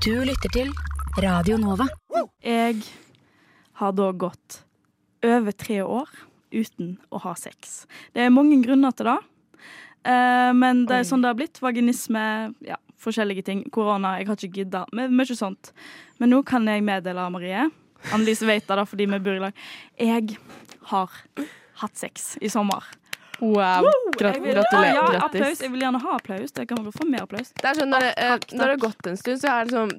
[0.00, 0.70] Du lytter til
[1.20, 1.84] Radio Nova.
[2.40, 2.78] Jeg
[3.76, 4.62] har da gått
[5.20, 6.08] over tre år
[6.48, 7.82] uten å ha sex.
[8.16, 9.18] Det er mange grunner til det.
[10.08, 11.60] Eh, men det er sånn det har blitt.
[11.60, 12.22] Vaginisme,
[12.64, 13.60] ja, forskjellige ting.
[13.68, 14.86] Korona, jeg har ikke gidda.
[14.96, 15.74] Mye sånt.
[16.16, 17.68] Men nå kan jeg meddele Marie.
[18.08, 19.64] Annelise vet det fordi vi bor i lag.
[20.00, 20.40] Jeg
[20.94, 21.20] har
[21.84, 22.88] hatt sex i sommer.
[23.40, 23.88] Wow.
[24.18, 24.94] Grat gratulerer.
[24.94, 25.24] Ja, Grattis.
[25.40, 25.60] applaus.
[25.64, 26.52] Jeg vil gjerne ha applaus.
[26.52, 27.52] Dere få mer applaus.
[27.56, 29.64] Det er sånn når, det- takk, takk, når det har gått en stund, så er
[29.64, 29.94] det sånn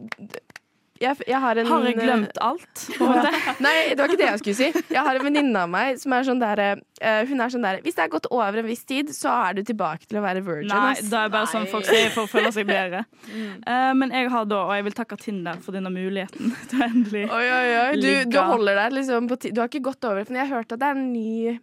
[1.01, 2.81] jeg, jeg har en Har jeg glemt alt?
[2.97, 3.29] På en måte?
[3.65, 4.83] Nei, det var ikke det jeg skulle si.
[4.93, 7.79] Jeg har en venninne av meg som er sånn der eh, Hun er sånn der
[7.81, 10.43] Hvis det er gått over en viss tid, så er du tilbake til å være
[10.45, 10.69] virgin.
[10.69, 11.01] Nei, ass.
[11.09, 13.01] det er bare sånn folk sier for å føle seg bedre.
[13.25, 16.91] Eh, men jeg har da, og jeg vil takke Tinder for denne muligheten til å
[16.91, 17.89] endelig Oi, oi, oi.
[17.97, 20.77] Du, du holder deg liksom på Du har ikke gått over, for jeg har hørt
[20.77, 21.57] at det er en ny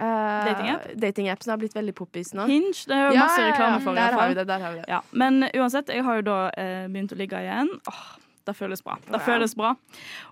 [0.00, 0.86] uh, Datingapp?
[1.02, 2.46] datingapp som har blitt veldig poppis nå.
[2.50, 2.72] Hinge.
[2.86, 3.98] Det er jo masse reklame for.
[3.98, 4.46] Der har vi det.
[4.48, 4.86] Der har vi det.
[4.90, 7.70] Ja, men uansett, jeg har jo da eh, begynt å ligge igjen.
[7.90, 8.06] Åh,
[8.48, 8.96] det føles bra.
[9.08, 9.74] Det føles bra.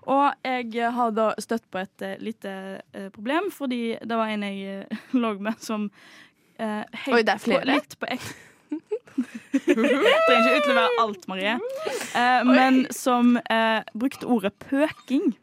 [0.09, 4.47] Og jeg har da støtt på et uh, lite uh, problem, fordi det var en
[4.47, 7.65] jeg uh, lå med som uh, Oi, det er flere?
[7.65, 8.29] På, litt på ek...
[9.57, 11.57] Trenger ikke utlevere alt, Marie.
[12.15, 15.33] Eh, men som eh, brukte ordet pøking.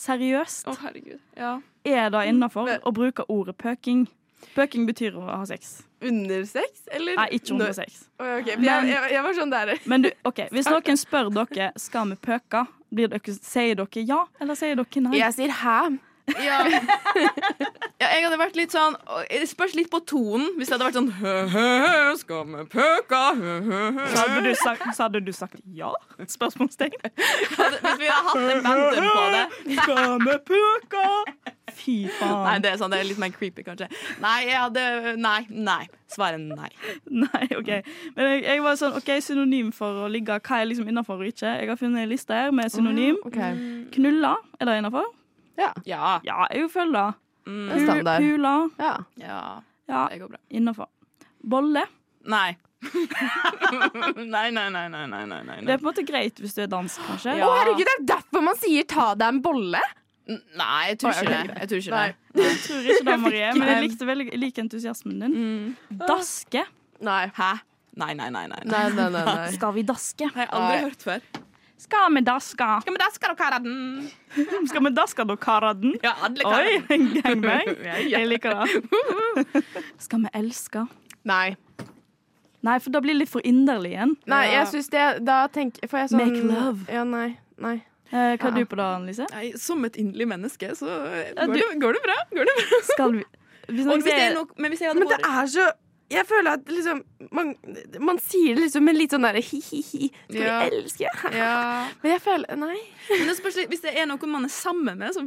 [0.00, 0.64] Seriøst.
[0.70, 1.20] Å, herregud.
[1.36, 1.58] Ja.
[1.84, 4.06] Er det innafor å bruke ordet pøking?
[4.54, 5.80] Pøking betyr å ha sex.
[6.00, 7.18] Under sex, eller?
[7.18, 8.06] Nei, ikke under sex.
[8.16, 8.56] Oh, okay.
[8.56, 12.08] men, jeg, jeg, jeg var sånn der Men du, ok, Hvis noen spør dere skal
[12.14, 15.18] vi pøke, blir dere, sier dere ja, eller sier dere nei?
[15.20, 15.76] Jeg sier hæ?
[16.38, 16.58] Ja.
[18.00, 18.94] ja, jeg hadde vært litt sånn
[19.28, 20.50] Det spørs litt på tonen.
[20.58, 23.22] Hvis det hadde vært sånn hø, hø, hø, skal vi pøke?
[23.40, 24.06] Hø, hø, hø.
[24.14, 25.92] Så hadde du sagt, så hadde du sagt ja?
[26.20, 26.98] Spørsmålstegn.
[27.00, 29.46] Hvis vi hadde hatt en bandum på det.
[29.80, 31.06] Skal vi pøke?
[31.70, 32.62] Fy Nei, faen.
[32.64, 33.86] det er sånn, det er litt mer creepy, kanskje.
[34.22, 35.44] Nei, jeg hadde Nei.
[35.50, 35.84] Nei.
[36.10, 36.70] Svaret nei.
[37.22, 37.70] Nei, OK.
[38.16, 40.34] Men jeg, jeg var sånn, ok, synonym for å ligge.
[40.42, 41.52] Hva er liksom innafor og ikke?
[41.62, 43.20] Jeg har funnet en liste her med synonym.
[43.30, 43.54] Okay.
[43.94, 45.06] Knulla, er det innafor?
[45.60, 46.14] Ja, Ja.
[46.24, 47.14] Ja, jeg føler det.
[47.50, 48.24] det er standard.
[48.24, 48.94] Pula, Ja.
[49.20, 49.40] ja.
[49.90, 50.42] ja, Det går bra.
[50.50, 50.88] innafor.
[51.44, 51.84] Bolle.
[52.30, 52.56] Nei.
[54.16, 55.56] nei, nei, nei, nei, nei, nei, nei.
[55.66, 57.34] Det er på en måte greit hvis du er dansk, kanskje.
[57.44, 59.82] Å, herregud, det er derfor man sier 'ta deg en bolle'?
[60.30, 61.56] N- Nei, jeg tror ikke det.
[61.60, 62.06] Jeg tror ikke Nei.
[62.34, 62.44] det.
[62.44, 65.34] Jeg tror ikke det, Marie, men jeg likte veldig, like entusiasmen din.
[65.34, 65.98] Mm.
[66.06, 66.64] Daske.
[67.00, 67.24] Nei.
[67.34, 67.52] Hæ?
[67.96, 68.46] Nei, nei, nei.
[68.46, 69.50] nei, Nei, nei, nei, nei.
[69.56, 70.28] Skal vi daske?
[70.34, 70.84] Har jeg aldri Nei.
[70.84, 71.20] hørt før.
[71.80, 72.66] Skal vi daske?
[72.84, 74.10] Skal vi daske da, karaden?
[74.68, 75.94] Skal vi daske da, karaden?
[76.04, 76.84] Ja, alle karaden.
[76.90, 77.70] Oi, en gangbang.
[77.88, 78.18] Ja, ja.
[78.18, 78.66] Jeg liker det.
[80.04, 80.82] Skal vi elske?
[81.28, 81.56] Nei.
[82.60, 84.12] Nei, for da blir det litt for inderlig igjen.
[84.28, 86.84] Nei, jeg syns det Da tenker får jeg sånn Make love.
[86.92, 87.30] Ja, nei.
[87.60, 87.78] Nei.
[88.10, 88.50] Eh, hva Ja.
[88.50, 89.26] er du på da, Annelise?
[89.32, 92.16] Nei, som et inderlig menneske, så Ja, går, du- det, går det bra.
[92.36, 92.80] Går det bra?
[92.92, 93.24] Skal vi
[93.70, 95.70] Hvis Og hvis det er nok, men hvis jeg hadde Men det er så
[96.10, 97.52] Jeg føler at liksom Man,
[98.02, 100.08] man sier det liksom med litt sånn derre hi-hi-hi.
[100.26, 100.56] Skal Ja.
[100.64, 101.12] vi elske?
[101.42, 101.54] ja.
[102.02, 102.78] Men jeg føler Nei.
[103.12, 105.22] Men det spørs Hvis det er noen man er sammen med, så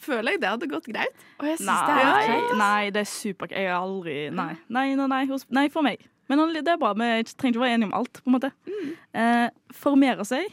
[0.00, 1.14] føler jeg det hadde gått greit.
[1.38, 2.56] Og jeg synes Nei, det er greit.
[2.58, 3.52] nei, det er supert.
[3.52, 6.02] Jeg har aldri Nei, nei, nei, nei, nei for meg.
[6.32, 6.94] Men det er bra.
[6.96, 8.50] Vi trenger ikke være enige om alt, på en måte.
[9.12, 10.48] Eh, formere seg.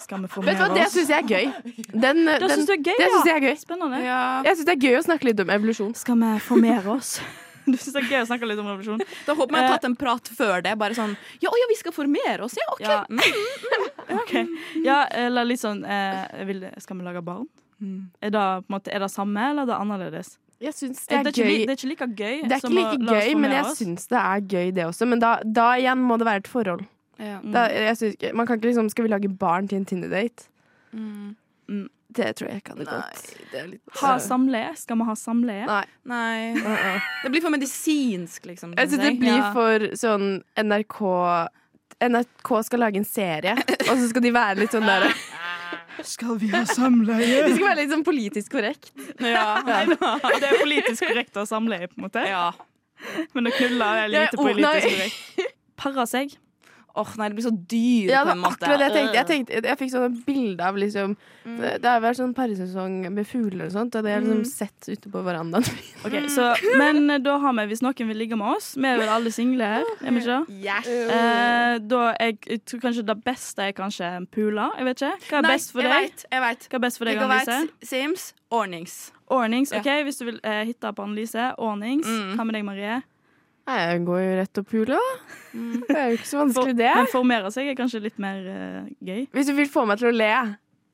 [0.00, 1.74] Skal vi Vet formere du hva, det syns jeg er gøy.
[1.92, 3.10] Den, Det den, syns du er gøy, ja?
[3.26, 3.56] jeg er gøy.
[3.60, 4.00] Spennende.
[4.06, 4.20] Ja.
[4.46, 5.94] Jeg syns det er gøy å snakke litt om evolusjon.
[5.98, 7.16] Skal vi formere oss?
[7.70, 9.02] Du syns det er gøy å snakke litt om revolusjon?
[9.26, 10.74] Da håper jeg har tatt en prat før det.
[10.80, 12.84] Bare sånn Ja, ja, vi skal formere oss, ja, OK.
[12.86, 13.00] Ja.
[13.08, 13.24] Mm.
[14.20, 14.32] Ok.
[14.82, 17.46] Ja, eller litt sånn eh, vil, Skal vi lage barn?
[18.20, 20.34] Er det, måte, er det samme, eller er det annerledes?
[20.60, 21.52] Jeg syns Det det er, gøy.
[21.52, 22.40] ikke, det er ikke like gøy.
[22.44, 25.08] Det er ikke like gøy, men jeg syns det er gøy, det også.
[25.08, 26.84] Men da, da igjen må det være et forhold.
[27.20, 27.38] Ja.
[27.54, 27.64] Da,
[27.96, 30.48] synes, man kan ikke liksom Skal vi lage barn til en Tinder-date?
[30.92, 31.36] Mm.
[32.10, 33.28] Det tror jeg ikke hadde gått.
[33.70, 34.72] litt Ha samleie?
[34.80, 35.62] Skal man ha samleie?
[35.68, 35.84] Nei.
[36.10, 36.38] Nei.
[36.58, 37.08] Uh-uh.
[37.22, 38.72] Det blir for medisinsk, liksom.
[38.74, 39.52] Jeg synes synes det blir Ja.
[39.54, 40.98] for sånn NRK
[42.00, 43.54] NRK skal lage en serie,
[43.90, 45.10] og så skal de være litt sånn der
[46.06, 47.42] Skal vi ha samleie?
[47.44, 48.92] De skal være litt sånn politisk korrekt.
[49.20, 49.60] Ja.
[50.40, 52.24] det er politisk korrekt å ha samleie, på en måte.
[52.24, 52.50] ja.
[53.32, 55.44] Men å knulle er lite oh, politisk korrekt.
[55.80, 56.34] Para seg.
[56.98, 58.58] Åh, nei, det blir så dyr Ja, på en måte.
[58.66, 59.14] akkurat det jeg tenkte.
[59.20, 61.56] Jeg, tenkte, jeg fikk sånn bilde av liksom Mm.
[61.80, 65.08] Det har vært sånn paresesong med fugler og sånt, og det har liksom sett ute
[65.08, 65.64] på verandaen.
[66.04, 68.98] Okay, så, Men eh, da har vi, hvis noen vil ligge med oss Vi er
[69.00, 70.58] vel alle single her, er vi ikke det?
[70.66, 70.90] Yes.
[70.90, 74.68] Eh, da jeg, jeg tror kanskje det beste er kanskje en pula.
[74.76, 75.28] Jeg vet ikke.
[75.30, 76.10] Hva er Nei, best for jeg deg?
[76.10, 76.68] vet, jeg vet.
[76.68, 77.58] Hva er best for deg, Annelise?
[77.94, 78.98] Sims, ordnings.
[79.30, 79.72] Ordnings.
[79.72, 79.80] Ja.
[79.80, 81.48] ok, Hvis du vil eh, hitte på Annelise.
[81.56, 82.06] Ordnings.
[82.08, 82.34] Mm.
[82.36, 83.00] Hva med deg, Marie?
[83.70, 84.98] Nei, Jeg går jo rett opp pula.
[85.52, 86.90] Det er jo ikke så vanskelig, det.
[86.96, 89.28] Men formere seg er kanskje litt mer uh, gøy.
[89.34, 90.32] Hvis du vil få meg til å le,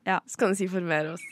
[0.06, 0.19] Ja.
[0.28, 1.25] så kan du si 'formere oss'.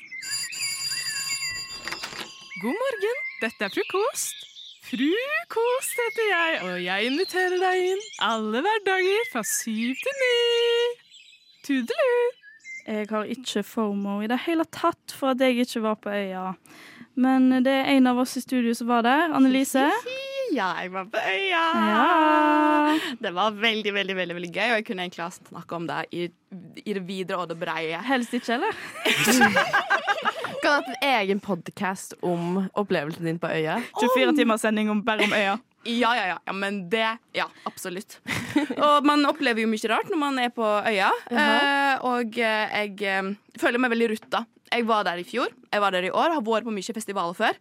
[2.63, 4.41] God morgen, dette er frokost.
[4.89, 10.33] Frukost heter jeg, og jeg inviterer deg inn alle hverdager fra syv til ni.
[11.67, 12.25] Tudelu!
[12.87, 16.53] Jeg har ikke FOMO i det hele tatt for at jeg ikke var på øya.
[17.15, 19.31] Men det er en av oss i studio som var der.
[19.37, 19.89] Annelise.
[20.55, 21.63] Ja, jeg var på øya.
[21.91, 22.99] Ja.
[23.19, 26.01] Det var veldig, veldig veldig, veldig gøy, og jeg kunne egentlig ha snakka om det
[26.15, 26.27] i,
[26.85, 27.99] i det videre og det breie.
[28.07, 28.75] Helst ikke, eller?
[30.65, 33.81] Kan ha hatt en egen podkast om opplevelsen din på øya.
[34.01, 35.59] 24 timers sending om, bare om øya.
[35.85, 37.05] Ja, ja, ja, ja, men det
[37.37, 38.21] Ja, absolutt.
[38.87, 41.11] Og man opplever jo mye rart når man er på øya.
[41.29, 44.45] eh, og eh, jeg eh, føler meg veldig rutta.
[44.73, 47.37] Jeg var der i fjor, jeg var der i år, har vært på mye festivaler
[47.37, 47.59] før.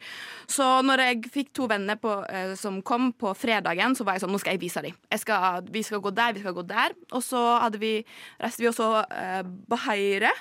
[0.50, 4.26] Så når jeg fikk to venner på, eh, som kom på fredagen, så var jeg
[4.26, 4.98] sånn Nå skal jeg vise dem.
[5.12, 6.96] Jeg skal, vi skal gå der, vi skal gå der.
[7.12, 7.96] Og så hadde vi,
[8.42, 10.32] reiste vi og så eh, Baheire.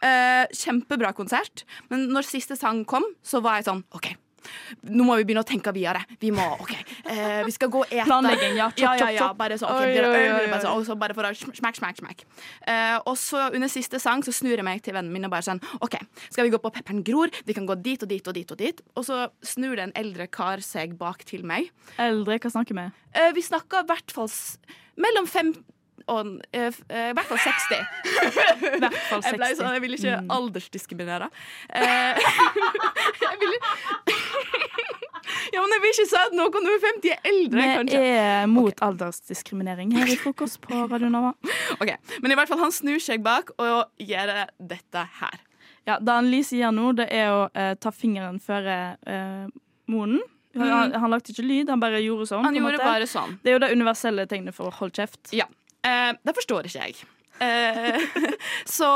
[0.00, 1.64] Eh, kjempebra konsert.
[1.90, 4.12] Men når siste sang kom, så var jeg sånn OK.
[4.90, 6.02] Nå må vi begynne å tenke videre.
[6.20, 6.72] Vi må, OK.
[7.04, 8.06] Eh, vi skal gå og ete.
[8.08, 8.68] Planlegging, ja.
[8.74, 9.28] Chop, ja, ja, ja.
[9.36, 12.24] Bare så, okay, oi, oi, oi, bare og så bare for å smakk, smakk, smakk.
[12.68, 15.46] Eh, og så under siste sang så snur jeg meg til vennen min og bare
[15.46, 15.98] sånn OK,
[16.28, 17.32] skal vi gå på Pepperen gror?
[17.46, 18.84] Vi kan gå dit og dit og dit og dit.
[18.96, 21.70] Og så snur det en eldre kar seg bak til meg.
[22.00, 22.40] Eldre?
[22.40, 22.88] Hva snakker vi?
[23.16, 24.30] Eh, vi snakker i hvert fall
[25.00, 25.60] mellom 15
[26.06, 27.82] on, eh, eh, I hvert fall 60.
[28.80, 29.44] hvert fall 60.
[29.44, 30.30] Jeg, sånn, jeg vil ikke mm.
[30.36, 31.30] aldersdiskriminere.
[31.68, 32.30] Eh,
[33.26, 33.56] jeg vil
[35.54, 37.68] ja, men jeg vil ikke si at noen over 50 er eldre.
[37.90, 38.86] Vi er mot okay.
[38.88, 41.34] aldersdiskriminering her i Frokost på Radio Nova.
[41.78, 41.98] Okay.
[42.22, 45.38] Men i hvert fall, han snur seg bak og gjør dette her.
[45.88, 49.46] Ja, Det Annelise gjør nå, det er å eh, ta fingeren før eh,
[49.90, 50.20] munnen.
[50.54, 50.62] Mm.
[50.62, 50.98] Han, mm.
[50.98, 52.44] han, lagde ikke lyd, han bare gjorde sånn.
[52.44, 53.36] Han gjorde bare sånn.
[53.42, 55.30] Det er jo det universelle tegnet for å holde kjeft.
[55.36, 55.46] Ja.
[55.86, 57.02] Eh, det forstår ikke jeg.
[57.40, 58.00] Eh,
[58.78, 58.90] så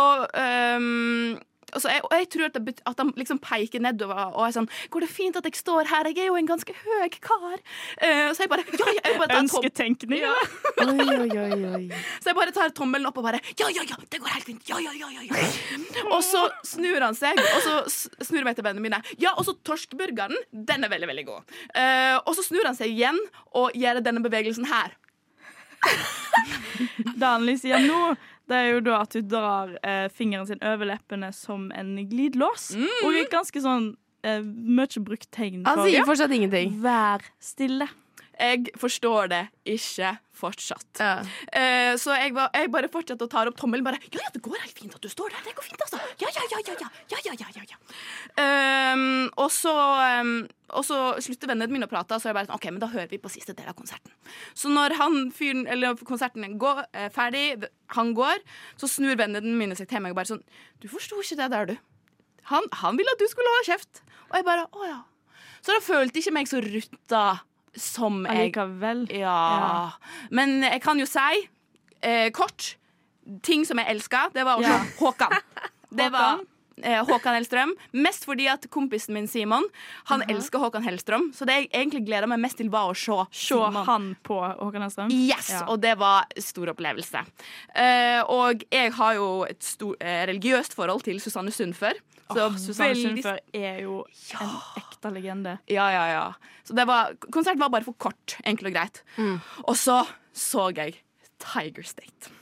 [0.77, 1.41] um,
[1.75, 4.69] så jeg, og jeg tror at, det, at han liksom peker nedover og er sånn
[4.91, 6.09] 'Går det fint at jeg står her?
[6.11, 7.63] Jeg er jo en ganske høy kar.'
[7.99, 10.35] Eh, så jeg bare ja, ja, jeg bare tar Ønsketenkning, Ja.
[10.85, 11.85] Oi, oi, oi, oi.
[12.23, 14.69] Så jeg bare tar tommelen opp og bare 'Ja, ja, ja, det går helt fint.'
[14.71, 16.05] Ja, ja, ja, ja.
[16.11, 17.75] Og så snur han seg, og så
[18.23, 19.03] snur jeg meg til vennene mine.
[19.19, 20.37] Ja, og så torskburgeren.
[20.53, 21.57] Den er veldig, veldig god.
[21.75, 23.19] Eh, og så snur han seg igjen
[23.55, 24.95] og gjør denne bevegelsen her.
[27.19, 28.15] Det Annelise sier nå,
[28.51, 32.73] det er jo da at hun drar eh, fingeren sin over leppene som en glidelås.
[33.05, 33.93] Og et ganske sånn
[34.27, 36.75] eh, mye brukt tegn Han sier fortsatt ingenting.
[36.85, 37.89] Vær stille.
[38.35, 39.43] Jeg forstår det
[39.77, 40.89] ikke fortsatt.
[41.01, 41.13] Ja.
[41.53, 43.85] Eh, så jeg, ba, jeg bare fortsetter å ta opp tommelen.
[43.87, 45.45] Bare, ja, ja, det går helt fint at du står der.
[45.47, 46.01] Det går fint, altså.
[46.23, 47.79] Ja, ja, ja, ja, ja, ja, ja, ja, ja.
[48.43, 49.73] Ehm, og, så,
[50.05, 50.35] ehm,
[50.75, 53.23] og så slutter vennene mine å prate, så jeg bare ok, men da hører vi
[53.23, 54.13] på siste del av konserten.
[54.59, 58.43] Så når han fyren, eller konserten går er ferdig, han går,
[58.81, 60.45] så snur vennene mine seg til meg og bare sånn,
[60.83, 61.77] du forsto ikke det der, du.
[62.51, 64.05] Han, han ville at du skulle holde kjeft.
[64.31, 65.01] Og jeg bare, å ja.
[65.65, 67.25] Så da følte ikke meg så rutta
[67.77, 69.19] som jeg ja.
[69.21, 69.91] Ja.
[70.31, 71.49] Men jeg kan jo si,
[72.03, 72.77] eh, kort
[73.43, 74.83] Ting som jeg elska, det var også Ja.
[75.01, 75.33] Håkan.
[75.97, 76.41] Det var
[76.83, 77.71] eh, Håkan Hellstrøm.
[77.93, 79.65] Mest fordi at kompisen min Simon
[80.11, 81.31] Han elsker Håkan Hellstrøm.
[81.33, 83.85] Så det jeg egentlig gleda meg mest til, var å se Se Simon.
[83.87, 85.09] han på Håkan Hellstrøm.
[85.15, 85.63] Yes, Ja.
[85.71, 87.25] Og det var stor opplevelse.
[87.75, 91.95] Eh, og jeg har jo et stor, eh, religiøst forhold til Susanne Sundfør.
[92.25, 94.01] Så oh, Susanne Sundfør er jo
[94.41, 95.59] en ekte legende.
[95.71, 96.59] Ja, ja, ja.
[96.65, 99.03] Så det var, konserten var bare for kort, enkelt og greit.
[99.69, 100.03] Og så
[100.35, 100.99] så jeg
[101.43, 102.33] Tiger State.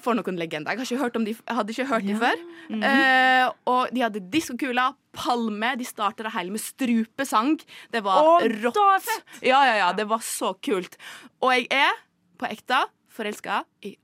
[0.00, 0.76] For noen legender.
[0.76, 2.42] Jeg, de, jeg hadde ikke hørt dem før.
[2.70, 5.74] Eh, og de hadde diskokula, palme.
[5.80, 7.58] De starta det hele med strupesang.
[7.92, 8.80] Det var oh, rått.
[9.08, 9.18] Det!
[9.50, 9.90] Ja, ja, ja.
[9.96, 10.96] Det var så kult.
[11.44, 12.00] Og jeg er
[12.40, 13.96] på ekte forelska i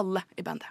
[0.00, 0.70] alle i bandet.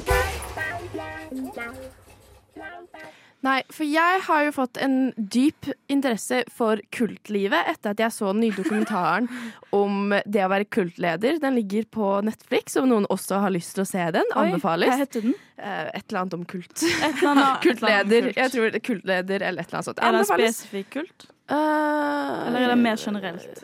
[3.41, 8.29] Nei, for jeg har jo fått en dyp interesse for kultlivet etter at jeg så
[8.29, 9.25] den nye dokumentaren
[9.81, 11.39] om det å være kultleder.
[11.41, 14.29] Den ligger på Netflix, om noen også har lyst til å se den.
[14.35, 14.93] Oi, Anbefales.
[14.93, 15.33] Hva heter den?
[15.57, 16.75] Eh, et eller annet om kult.
[16.77, 18.29] Annet- et eller annet Kultleder.
[18.29, 18.41] kult.
[18.43, 20.03] Jeg tror det er kultleder eller et eller annet sånt.
[20.05, 21.27] Er det en spesifikk kult?
[21.51, 23.63] Eh, Eller er det mer generelt?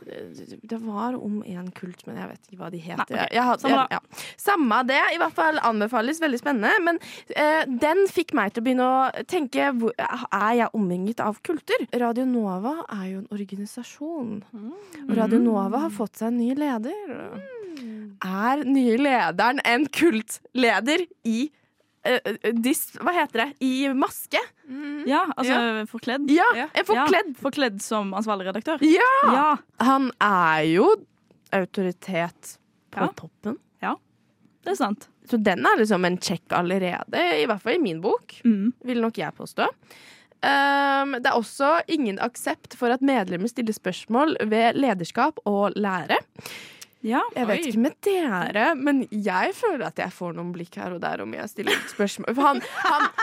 [0.67, 3.13] Det var om en kult, men jeg vet ikke hva de heter.
[3.15, 3.34] Nei, ok.
[3.38, 4.00] Jeg har- Samme ja.
[4.38, 5.01] Samme det.
[5.13, 6.20] I hvert fall anbefales.
[6.20, 6.74] Veldig spennende.
[6.84, 7.00] Men
[7.32, 11.88] uh, den fikk meg til å begynne å tenke hvor, Er jeg omringet av kulter?
[11.94, 14.44] Radio Nova er jo en organisasjon.
[15.08, 16.94] Og Radio Nova har fått seg en ny leder.
[18.25, 21.66] Er nye lederen en kultleder i eh, eh,
[22.63, 23.47] dis, Hva heter det?
[23.65, 24.39] I maske.
[25.07, 26.29] Ja, altså forkledd.
[26.31, 26.67] Ja, Ja.
[26.73, 27.31] en forkledd.
[27.35, 28.81] Ja, forkledd som ansvarlig redaktør.
[28.81, 29.11] Ja!
[29.33, 29.47] Ja.
[29.85, 30.89] Han er jo
[31.53, 32.57] autoritet
[32.91, 33.07] på Ja.
[33.15, 33.57] toppen.
[34.67, 35.05] Det er sant.
[35.29, 38.33] Så den er liksom en check allerede, i hvert fall i min bok.
[38.43, 38.73] Mm.
[38.83, 39.63] Vil nok jeg påstå.
[40.43, 46.17] Um, det er også ingen aksept for at medlemmer stiller spørsmål ved lederskap og lære.
[47.05, 47.21] Ja.
[47.35, 51.03] Jeg vet ikke med dere, men jeg føler at jeg får noen blikk her og
[51.03, 52.33] der om jeg stiller et spørsmål.
[52.33, 53.09] For han, han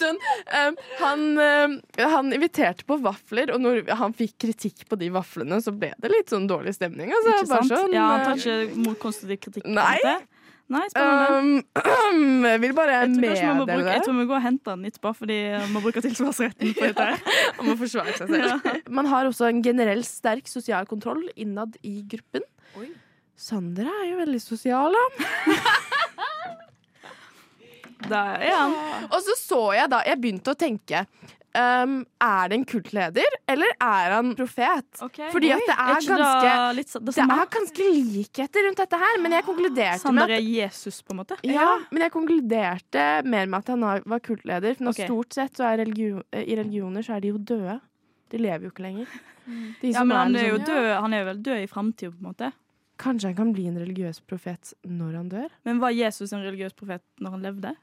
[0.00, 5.10] Sånn, um, han, um, han inviterte på vafler, og når han fikk kritikk på de
[5.12, 7.12] vaflene, så ble det litt sånn dårlig stemning.
[7.12, 7.72] Altså, Ikke sant?
[7.72, 9.68] sånn, ja, han uh, tar ikke mot konstruktiv kritikk.
[9.68, 9.98] Nei.
[9.98, 10.39] måte.
[10.70, 11.64] Nei, spennende.
[11.82, 13.84] um, Jeg vil bare meddele det.
[13.90, 16.86] jeg tror vi må gå og hente den etterpå, fordi vi må bruke tilsvarsretten på
[16.86, 17.06] dette.
[17.10, 17.18] her.
[17.58, 18.68] man må forsvare seg selv.
[19.00, 22.46] Man har også en generell sterk sosial kontroll innad i gruppen.
[23.40, 25.04] Sandra er jo veldig sosial, da.
[28.10, 28.74] Der er han.
[29.10, 31.02] Og så så jeg da Jeg begynte å tenke
[31.54, 34.84] um, Er det en kultleder, eller er han profet?
[35.32, 39.18] Fordi at det er ganske det litt det Det er ganske likheter rundt dette her,
[39.22, 41.36] men jeg konkluderte Sander med at er Jesus, på en måte?
[41.44, 44.74] ja, men jeg konkluderte mer med at han var kultleder.
[44.76, 45.04] For nå Ok.
[45.06, 47.80] stort sett så er religion, i religioner så er de jo døde.
[48.30, 49.06] De lever jo ikke lenger.
[49.80, 52.10] De Ja, som men han er jo liksom- død, han er vel død i framtida,
[52.12, 52.52] på en måte.
[52.98, 55.48] Kanskje han kan bli en religiøs profet når han dør?
[55.64, 57.74] Men var Jesus en religiøs profet når han levde?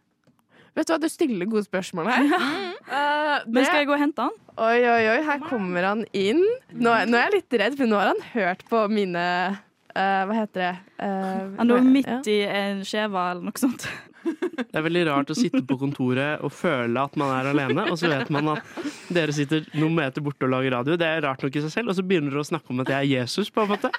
[0.77, 2.27] Vet du hva, du stiller gode spørsmål her.
[2.87, 4.35] Eh, Men skal jeg gå og hente han?
[4.63, 6.39] Oi, oi, oi, her kommer han inn.
[6.71, 9.23] Nå, nå er jeg litt redd, for nå har han hørt på mine
[9.91, 10.69] eh, Hva heter det?
[11.01, 13.89] Uh, Han lå midt i en skjeva eller noe sånt.
[14.57, 17.99] Det er veldig rart å sitte på kontoret og føle at man er alene, og
[17.99, 18.79] så vet man at
[19.13, 20.95] dere sitter noen meter borte og lager radio.
[20.99, 22.91] Det er rart nok i seg selv, og så begynner dere å snakke om at
[22.95, 23.91] jeg er Jesus, på en måte.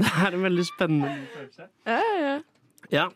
[0.00, 1.68] Det er en veldig spennende følelse.
[1.88, 2.16] Ja, ja.
[2.26, 2.40] Ja.
[2.92, 3.06] Ja,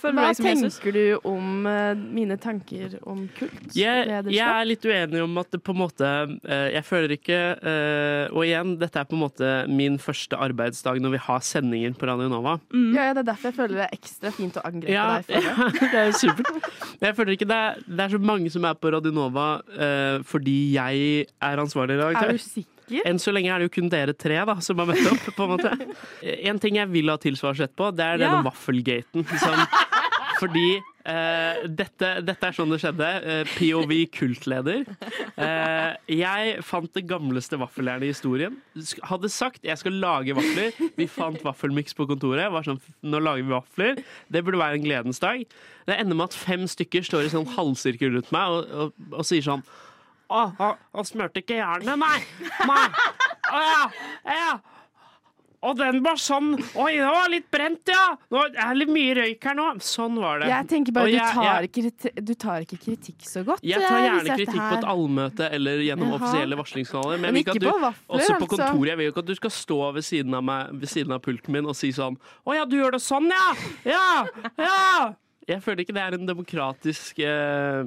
[0.00, 0.76] føler du Hva deg som Jesus?
[0.78, 3.62] tenker du om uh, mine tanker om kult?
[3.76, 7.38] Jeg, jeg er litt uenig om at det på en måte uh, Jeg føler ikke
[7.62, 11.96] uh, Og igjen, dette er på en måte min første arbeidsdag når vi har sendinger
[11.96, 12.58] på Radio Nova.
[12.74, 15.30] ja, ja, Det er derfor jeg føler det er ekstra fint å angripe Ja, deg
[15.30, 15.90] for det.
[15.94, 16.68] det er supert.
[17.00, 20.18] Jeg føler ikke det er, det er så mange som er på Radio Nova eh,
[20.28, 22.34] fordi jeg er ansvarlig redaktør.
[22.34, 22.79] Er du sikker?
[23.04, 25.28] Enn så lenge er det jo kun dere tre da, som har møtt opp.
[25.36, 25.74] på En måte.
[26.50, 29.24] En ting jeg vil ha tilsvarsrett på, det er denne vaffelgaten.
[29.40, 29.60] Som,
[30.40, 33.08] fordi eh, dette, dette er sånn det skjedde.
[33.32, 34.84] Eh, POV kultleder.
[35.40, 38.56] Eh, jeg fant det gamleste vaffeljernet i historien.
[39.08, 40.72] Hadde sagt jeg skal lage vafler.
[40.96, 42.50] Vi fant vaffelmiks på kontoret.
[42.52, 44.02] Var sånn, nå lager vi vafler.
[44.32, 45.44] Det burde være en gledens dag.
[45.88, 49.26] Det ender med at fem stykker står i sånn halvsirkel rundt meg og, og, og
[49.28, 49.64] sier sånn
[50.30, 52.18] å, han, smurte ikke jernet, nei!
[52.70, 52.84] Nei!
[53.50, 53.80] Å ja!
[54.30, 54.52] Ja!
[55.60, 58.14] Og den var sånn Oi, det var litt brent, ja!
[58.32, 59.66] Nå er det litt mye røyk her nå.
[59.84, 60.48] Sånn var det.
[60.48, 63.64] Jeg tenker bare jeg, du tar, ikke, du tar ikke kritikk så godt.
[63.66, 66.20] Jeg tar eh, gjerne kritikk på et allmøte eller gjennom Jaha.
[66.22, 67.20] offisielle varslingskanaler.
[67.20, 68.52] Men, Men ikke ikke at på du, vafler, også på altså.
[68.56, 68.92] kontoret.
[68.92, 71.20] Jeg vil jo ikke at du skal stå ved siden av meg Ved siden av
[71.24, 72.16] pulten min og si sånn
[72.48, 73.50] Å ja, du gjør det sånn, ja!
[73.90, 74.06] Ja!
[74.56, 75.10] Ja!
[75.50, 77.80] Jeg føler ikke det er en demokratisk eh,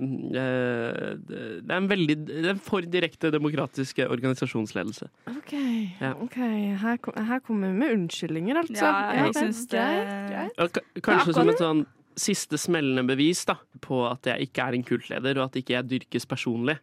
[0.44, 5.08] eh, Det er en veldig Det er en for direkte demokratisk organisasjonsledelse.
[5.32, 5.54] OK,
[6.02, 6.14] Ja.
[6.20, 6.38] ok,
[6.84, 8.84] her, kom- her kommer vi med unnskyldninger, altså.
[8.84, 9.88] Ja, jeg det er syns det
[10.34, 14.76] greit, ka- Kanskje som et sånn siste smellende bevis da, på at jeg ikke er
[14.78, 16.76] en kultleder, og at ikke jeg dyrkes personlig,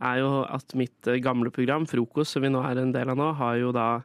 [0.00, 3.16] er jo at mitt eh, gamle program, Frokost, som vi nå er en del av
[3.18, 4.02] nå, har jo da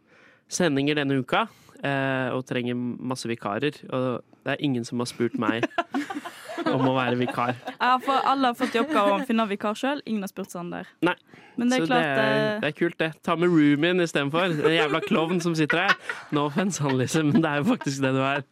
[0.50, 1.46] sendinger denne uka.
[1.84, 3.78] Eh, og trenger masse vikarer.
[3.92, 5.68] Og det er ingen som har spurt meg
[6.74, 7.56] om å være vikar.
[7.78, 10.04] Ja, for alle har fått i oppgave å finne vikar sjøl.
[10.06, 10.90] Ingen har spurt Sander.
[11.06, 11.16] Nei.
[11.60, 13.10] Men det er Så klart det, er, eh, det er kult, det.
[13.28, 14.54] Ta med roomien istedenfor.
[14.66, 15.98] En jævla klovn som sitter her.
[16.32, 18.46] No offense, han liksom, men det er jo faktisk det du er.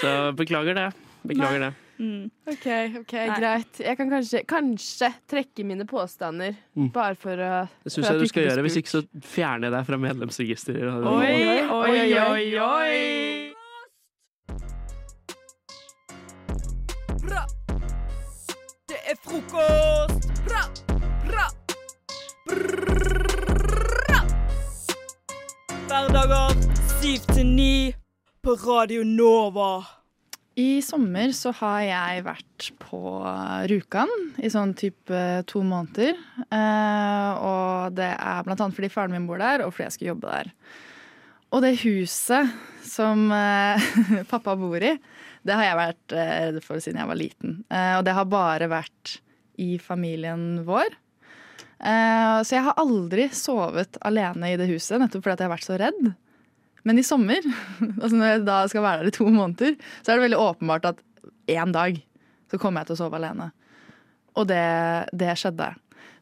[0.00, 0.88] Så beklager det.
[1.28, 1.74] Beklager det.
[1.98, 2.30] Mm.
[2.52, 2.66] OK,
[3.02, 3.80] ok, greit.
[3.84, 6.92] Jeg kan kanskje, kanskje trekke mine påstander, Mm.
[6.94, 8.62] bare for å Det syns jeg du skal gjøre.
[8.66, 11.06] Hvis ikke så fjerner jeg deg fra medlemsregisteret.
[11.06, 13.54] Oi, oi, oi, oi, oi.
[18.88, 20.28] Det er frokost!
[20.48, 20.62] Bra,
[21.26, 21.46] bra.
[24.08, 24.20] Bra.
[25.88, 26.54] Hverdager
[27.00, 27.92] syv til ni
[28.42, 29.97] på Radio Nova.
[30.58, 32.98] I sommer så har jeg vært på
[33.70, 34.10] Rjukan
[34.42, 36.18] i sånn type to måneder.
[36.50, 40.10] Eh, og det er blant annet fordi faren min bor der, og fordi jeg skal
[40.10, 40.50] jobbe der.
[41.54, 42.50] Og det huset
[42.82, 43.86] som eh,
[44.32, 44.96] pappa bor i,
[45.46, 47.58] det har jeg vært eh, redd for siden jeg var liten.
[47.70, 49.18] Og det har bare vært
[49.62, 50.90] i familien vår.
[51.78, 55.78] Så jeg har aldri sovet alene i det huset, nettopp fordi jeg har vært så
[55.78, 56.08] redd.
[56.88, 57.44] Men i sommer,
[58.02, 60.88] altså når jeg da skal være der i to måneder, så er det veldig åpenbart
[60.94, 61.04] at
[61.48, 62.00] én dag
[62.48, 63.50] så kommer jeg til å sove alene.
[64.38, 64.64] Og det,
[65.12, 65.72] det skjedde.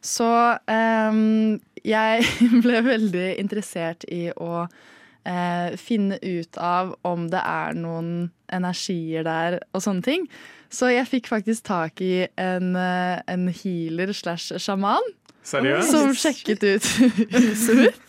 [0.03, 0.27] Så
[0.67, 1.57] um,
[1.87, 2.27] jeg
[2.65, 8.11] ble veldig interessert i å uh, finne ut av om det er noen
[8.53, 10.27] energier der og sånne ting.
[10.73, 15.05] Så jeg fikk faktisk tak i en, eh, en healer slash sjaman.
[15.47, 15.93] Seriøst?
[15.93, 16.87] Som sjekket ut
[17.31, 18.01] huset mitt.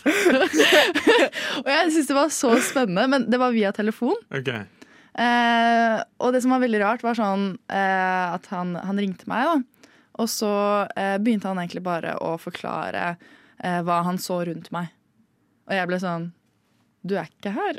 [1.62, 4.16] og jeg syntes det var så spennende, men det var via telefon.
[4.34, 4.64] Okay.
[5.18, 9.46] Eh, og det som var veldig rart, var sånn eh, at han, han ringte meg,
[9.46, 9.88] da.
[10.18, 10.52] Og så
[10.98, 14.90] eh, begynte han egentlig bare å forklare eh, hva han så rundt meg.
[15.68, 16.30] Og jeg ble sånn
[17.08, 17.78] Du er ikke her.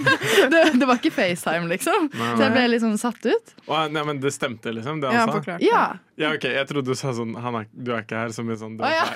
[0.52, 2.08] det, det var ikke FaceTime, liksom.
[2.14, 3.54] Nei, Så jeg ble litt sånn satt ut.
[3.66, 5.00] Å, nei, men det stemte, liksom?
[5.02, 5.36] Det Ja, han sa?
[5.38, 5.62] forklart.
[5.64, 5.82] Ja.
[6.20, 6.28] ja.
[6.36, 8.76] Ok, Jeg trodde du sa sånn han er, Du er ikke her, som i sånn
[8.78, 9.06] du er ja.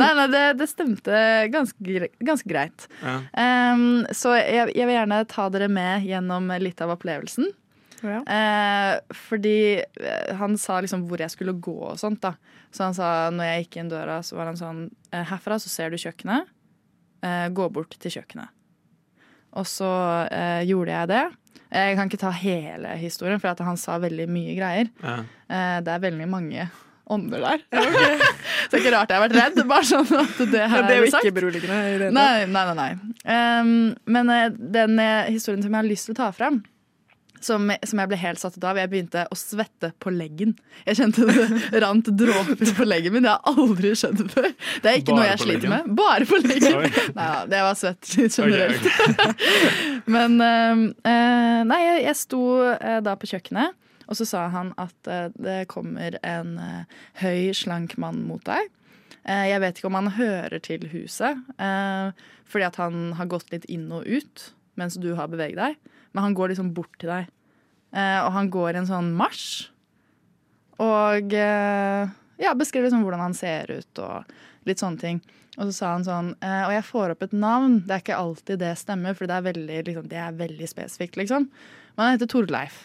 [0.00, 1.14] Nei, nei, det, det stemte
[1.52, 2.88] ganske, ganske greit.
[3.02, 3.16] Ja.
[3.74, 7.46] Um, så jeg, jeg vil gjerne ta dere med gjennom litt av opplevelsen.
[8.04, 12.20] Eh, fordi eh, han sa liksom hvor jeg skulle gå og sånt.
[12.22, 12.34] da
[12.70, 15.68] Så han sa når jeg gikk inn døra, så var han sånn eh, Herfra så
[15.72, 16.46] ser du kjøkkenet.
[17.26, 18.54] Eh, gå bort til kjøkkenet.
[19.56, 19.90] Og så
[20.30, 21.24] eh, gjorde jeg det.
[21.76, 24.90] Jeg kan ikke ta hele historien, for at han sa veldig mye greier.
[25.02, 25.16] Ja.
[25.50, 26.68] Eh, det er veldig mange
[27.06, 27.64] ånder der.
[27.72, 29.60] så det er ikke rart jeg har vært redd.
[29.70, 31.26] Bare sånn at det Ja, det er jo sagt.
[31.26, 32.10] ikke beroligende.
[32.14, 32.76] Nei, nei, nei.
[32.80, 32.88] nei.
[33.26, 33.74] Um,
[34.16, 36.62] men eh, den eh, historien som jeg har lyst til å ta fram,
[37.44, 40.54] som, som jeg ble helt satt ut av Jeg begynte å svette på leggen.
[40.86, 43.26] Jeg kjente det rant dråper på leggen min.
[43.26, 44.48] Det har jeg aldri skjedd før.
[44.82, 45.74] Det er ikke Bare noe jeg sliter leggen?
[45.74, 45.96] med.
[45.98, 46.78] Bare på leggen.
[47.18, 48.88] Nei, ja, det var svett generelt.
[49.06, 49.42] Ok,
[50.16, 53.76] Men eh, eh, Nei, jeg, jeg sto uh, da på kjøkkenet,
[54.06, 56.56] og så sa han at uh, det kommer en
[57.20, 58.70] høy, slank mann mot deg.
[59.26, 61.40] Jeg vet ikke om han hører til huset,
[62.46, 64.44] fordi at han har gått litt inn og ut
[64.78, 65.95] mens du har beveget deg.
[66.16, 67.26] Men han går liksom bort til deg.
[67.92, 69.66] Eh, og han går i en sånn marsj.
[70.80, 74.32] Og eh, ja, beskrev liksom hvordan han ser ut og
[74.68, 75.20] litt sånne ting.
[75.56, 77.78] Og så sa han sånn eh, Og jeg får opp et navn.
[77.86, 81.16] Det er ikke alltid det stemmer, for det er veldig, liksom, det er veldig spesifikt,
[81.20, 81.48] liksom.
[81.96, 82.82] Men han heter Torleif.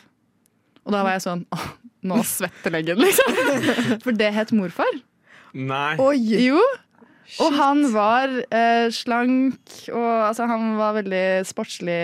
[0.85, 1.65] Og da var jeg sånn Åh,
[2.11, 3.41] nå svetter leggen, liksom.
[4.05, 5.01] For det het morfar.
[5.51, 5.95] Nei.
[6.03, 6.15] Oi.
[6.47, 6.61] Jo.
[7.39, 9.59] Og han var eh, slank,
[9.93, 12.01] og altså, han var veldig sportslig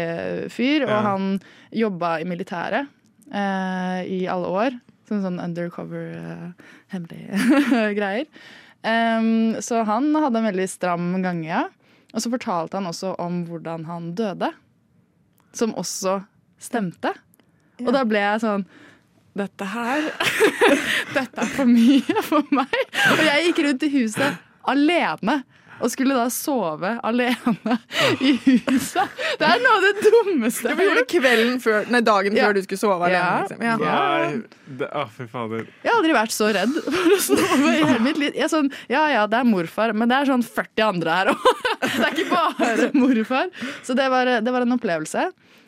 [0.54, 0.86] fyr.
[0.88, 1.34] Og han
[1.76, 2.88] jobba i militæret
[3.34, 4.80] eh, i alle år.
[5.08, 8.32] Sånn, sånn undercover, eh, hemmelige greier.
[8.88, 11.66] Um, så han hadde en veldig stram gange, ja.
[12.14, 14.54] Og så fortalte han også om hvordan han døde.
[15.56, 16.22] Som også
[16.62, 17.12] stemte.
[17.84, 18.64] Og da ble jeg sånn
[19.38, 20.08] Dette her
[21.18, 22.74] Dette er for mye for meg.
[23.14, 25.42] Og jeg gikk rundt i huset alene.
[25.78, 27.76] Og skulle da sove alene
[28.26, 28.32] i
[28.66, 29.12] huset.
[29.38, 32.48] Det er noe av det dummeste jeg har gjorde det kvelden før, nei, dagen Ja.
[32.56, 33.20] du skulle sove alene?
[33.20, 33.36] Ja.
[33.44, 33.62] Liksom.
[33.62, 33.76] Ja.
[33.78, 34.40] Nei.
[34.80, 35.68] Det, å, fy fader.
[35.86, 38.34] Jeg har aldri vært så redd for å sove i hele mitt liv.
[38.34, 41.32] Jeg er sånn, ja ja, det er morfar, men det er sånn 40 andre her
[41.36, 41.46] òg.
[41.86, 43.54] Det er ikke bare morfar.
[43.86, 45.28] Så det var, det var en opplevelse.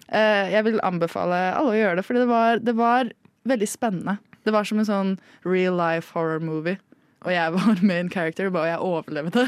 [0.10, 3.14] Eh, Jeg vil anbefale alle å gjøre det, for det var, det var
[3.54, 4.18] veldig spennende.
[4.42, 5.14] Det var som en sånn
[5.46, 6.82] real life horror movie.
[7.26, 9.48] Og jeg var main character, og jeg overlevde.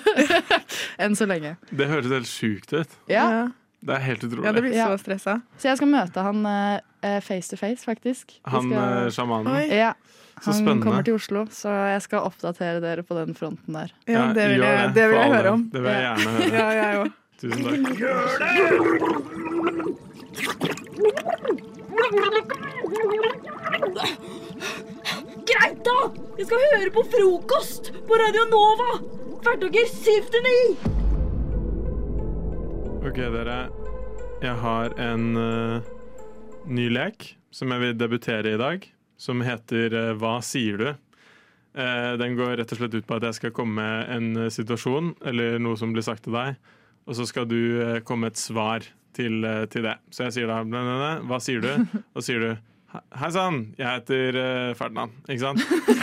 [1.01, 1.55] Enn så lenge.
[1.71, 2.89] Det høres helt sjukt ut.
[3.11, 3.47] Ja.
[3.81, 4.45] Det er helt utrolig.
[4.45, 5.37] Ja, det blir så stressa.
[5.57, 6.79] Så jeg skal møte han uh,
[7.25, 8.35] face to face, faktisk.
[8.45, 9.71] Han skal- eh, sjamanen.
[9.71, 9.93] Ja.
[10.45, 13.89] Han kommer til Oslo, så jeg skal oppdatere dere på den fronten der.
[14.09, 15.65] Ja, det vil jeg, det vil jeg høre om.
[15.73, 16.49] Det vil jeg gjerne høre.
[16.51, 17.09] Ja, jeg òg.
[17.41, 17.77] Tusen takk.
[25.51, 25.95] Greit, da!
[26.39, 28.91] Jeg skal høre på frokost på Radio Nova!
[29.43, 30.53] Hverdager 7 til 9!
[33.09, 33.57] Ok, dere.
[34.39, 35.89] Jeg har en uh,
[36.71, 38.87] ny lek som jeg vil debutere i dag,
[39.19, 40.87] som heter uh, Hva sier du?
[41.71, 45.13] Eh, den går rett og slett ut på at jeg skal komme med en situasjon,
[45.27, 46.57] eller noe som blir sagt til deg,
[47.07, 48.83] og så skal du komme med et svar
[49.15, 49.93] til, til det.
[50.11, 50.63] Så jeg sier da
[51.27, 51.71] Hva sier du?
[52.15, 55.13] Og sier du «He- Hei sann, jeg heter eh, Ferdinand.
[55.31, 55.61] Ikke sant?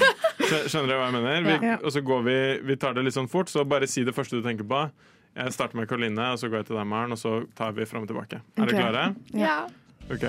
[0.70, 1.48] Skjønner dere hva jeg mener?
[1.60, 2.36] Vi, Og så går vi,
[2.70, 4.86] vi tar det litt sånn fort, så bare si det første du tenker på.
[5.38, 7.84] Jeg starter med Karoline, og så går jeg til deg, Maren, og så tar vi
[7.86, 8.40] fram og tilbake.
[8.56, 8.70] Er Ok.
[8.72, 9.04] dere klare?
[9.36, 9.58] Ja.
[10.08, 10.24] Ok.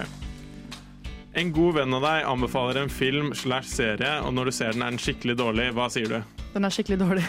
[1.39, 4.83] En god venn av deg anbefaler en film slash serie, og når du ser den
[4.83, 6.19] er den skikkelig dårlig, hva sier du?
[6.55, 7.23] Den er skikkelig dårlig.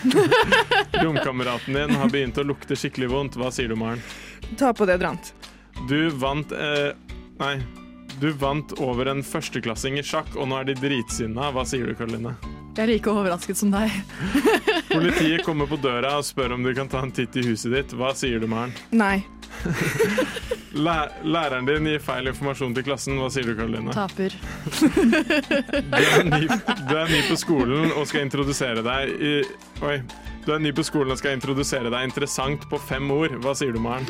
[1.04, 4.02] Romkameraten din har begynt å lukte skikkelig vondt, hva sier du, Maren?
[4.58, 5.30] Ta på deodorant.
[5.86, 6.90] Du vant eh,
[7.40, 7.54] Nei.
[8.20, 11.46] Du vant over en førsteklassing i sjakk, og nå er de dritsinna.
[11.54, 12.34] Hva sier du, Karoline?
[12.76, 13.94] Jeg er like overrasket som deg.
[14.90, 17.94] Politiet kommer på døra og spør om du kan ta en titt i huset ditt.
[17.96, 18.74] Hva sier du, Maren?
[18.92, 19.22] Nei.
[20.84, 23.16] Læ læreren din gir feil informasjon til klassen.
[23.18, 23.94] Hva sier du, Karoline?
[23.96, 24.36] Taper.
[25.90, 29.32] Du er, ny, du er ny på skolen og skal introdusere deg i
[29.86, 29.96] Oi.
[30.44, 33.32] Du er ny på skolen og skal introdusere deg interessant på fem ord.
[33.40, 34.04] Hva sier du, Maren?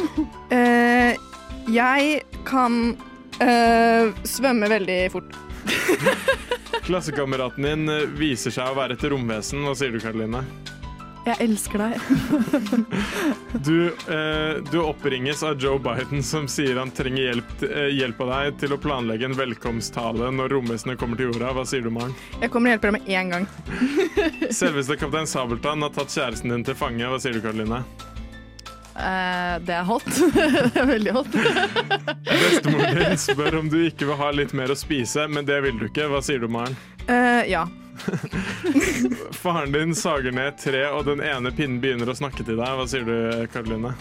[0.51, 1.15] Uh,
[1.71, 2.99] jeg kan
[3.45, 5.39] eh, svømme veldig fort.
[6.87, 9.65] Klassekameraten din eh, viser seg å være et romvesen.
[9.67, 10.45] Hva sier du, Karoline?
[11.27, 12.01] Jeg elsker deg.
[13.61, 18.31] Du, eh, du oppringes av Joe Biden, som sier han trenger hjelp, eh, hjelp av
[18.31, 21.51] deg til å planlegge en velkomsttale når romvesenet kommer til jorda.
[21.59, 22.15] Hva sier du, Maren?
[22.41, 23.49] Jeg kommer og hjelper deg med en gang.
[24.61, 27.11] Selveste kaptein Sabeltann har tatt kjæresten din til fange.
[27.11, 27.83] Hva sier du, Karoline?
[29.01, 30.07] Eh, det er hot.
[30.35, 31.37] det er veldig hot.
[32.31, 35.79] Bestemoren din spør om du ikke vil ha litt mer å spise, men det vil
[35.81, 36.09] du ikke.
[36.13, 36.77] Hva sier du, Maren?
[37.09, 37.67] Uh, ja.
[39.43, 42.77] Faren din sager ned et tre, og den ene pinnen begynner å snakke til deg.
[42.79, 43.17] Hva sier du,
[43.53, 43.95] Karoline?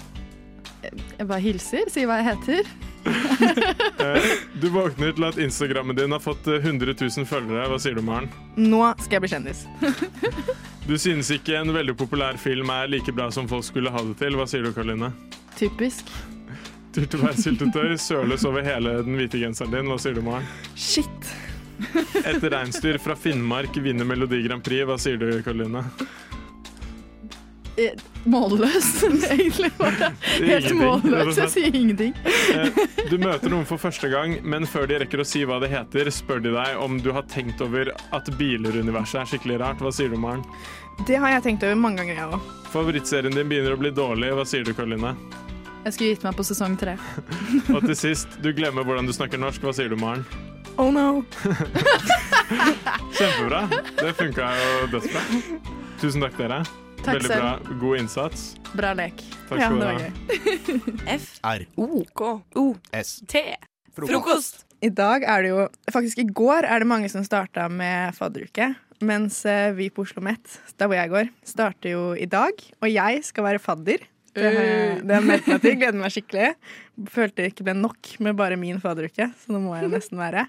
[0.84, 2.72] Jeg bare hilser, sier hva jeg heter.
[4.00, 4.26] Eh,
[4.62, 7.66] Du våkner til at Instagrammen din har fått eh, 100 000 følgere.
[7.72, 8.30] Hva sier du, Maren?
[8.56, 9.66] Nå skal jeg bli kjendis.
[10.90, 14.16] Du synes ikke en veldig populær film er like bra som folk skulle ha det
[14.22, 14.34] til.
[14.40, 15.12] Hva sier du, Karoline?
[15.60, 16.08] Typisk.
[16.96, 19.92] Tyttebærsyltetøy søles over hele den hvite genseren din.
[19.92, 20.48] Hva sier du, Maren?
[20.80, 21.30] Shit.
[22.26, 24.82] Et reinsdyr fra Finnmark vinner Melodi Grand Prix.
[24.90, 25.84] Hva sier du, Karoline?
[27.80, 27.94] Eh,
[28.30, 29.70] Målløst, egentlig.
[29.80, 30.10] Bare.
[30.44, 31.38] Helt målløst.
[31.40, 32.12] Jeg sier ingenting.
[32.52, 35.70] Eh, Du møter noen for første gang, men før de rekker å si hva det
[35.72, 39.80] heter, spør de deg om du har tenkt over at bileruniverset er skikkelig rart.
[39.86, 40.44] Hva sier du, Maren?
[41.08, 42.50] Det har jeg tenkt over mange ganger, jeg òg.
[42.74, 44.34] Favorittserien din begynner å bli dårlig.
[44.36, 45.14] Hva sier du, Karoline?
[45.86, 46.98] Jeg skulle gitt meg på sesong tre.
[47.74, 49.64] Og til sist, du glemmer hvordan du snakker norsk.
[49.64, 50.28] Hva sier du, Maren?
[50.76, 51.24] Oh no.
[53.16, 53.64] Kjempebra.
[54.00, 55.24] Det funka jo dødsbra.
[56.04, 56.62] Tusen takk, dere.
[57.10, 57.42] Takk Veldig selv.
[57.42, 57.78] bra.
[57.82, 58.42] God innsats.
[58.78, 59.22] Bra lek.
[59.50, 59.94] Takk skal du ha.
[61.18, 61.30] F.
[61.50, 61.64] R.
[61.82, 61.88] O.
[62.14, 62.28] K.
[62.62, 62.66] O.
[63.00, 63.16] S.
[63.30, 63.42] T.
[63.98, 64.66] Frokost.
[64.86, 68.70] I dag er det jo Faktisk i går er det mange som starta med fadderuke.
[69.02, 72.62] Mens eh, vi på Oslo Met, der hvor jeg går, starter jo i dag.
[72.84, 74.06] Og jeg skal være fadder.
[74.36, 75.78] Det har jeg, det har jeg meldt meg til.
[75.82, 76.50] Gleder meg skikkelig.
[77.10, 80.46] Følte det ikke ble nok med bare min fadderuke, så nå må jeg nesten være.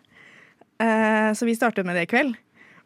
[0.83, 2.37] Eh, så vi startet med det i kveld.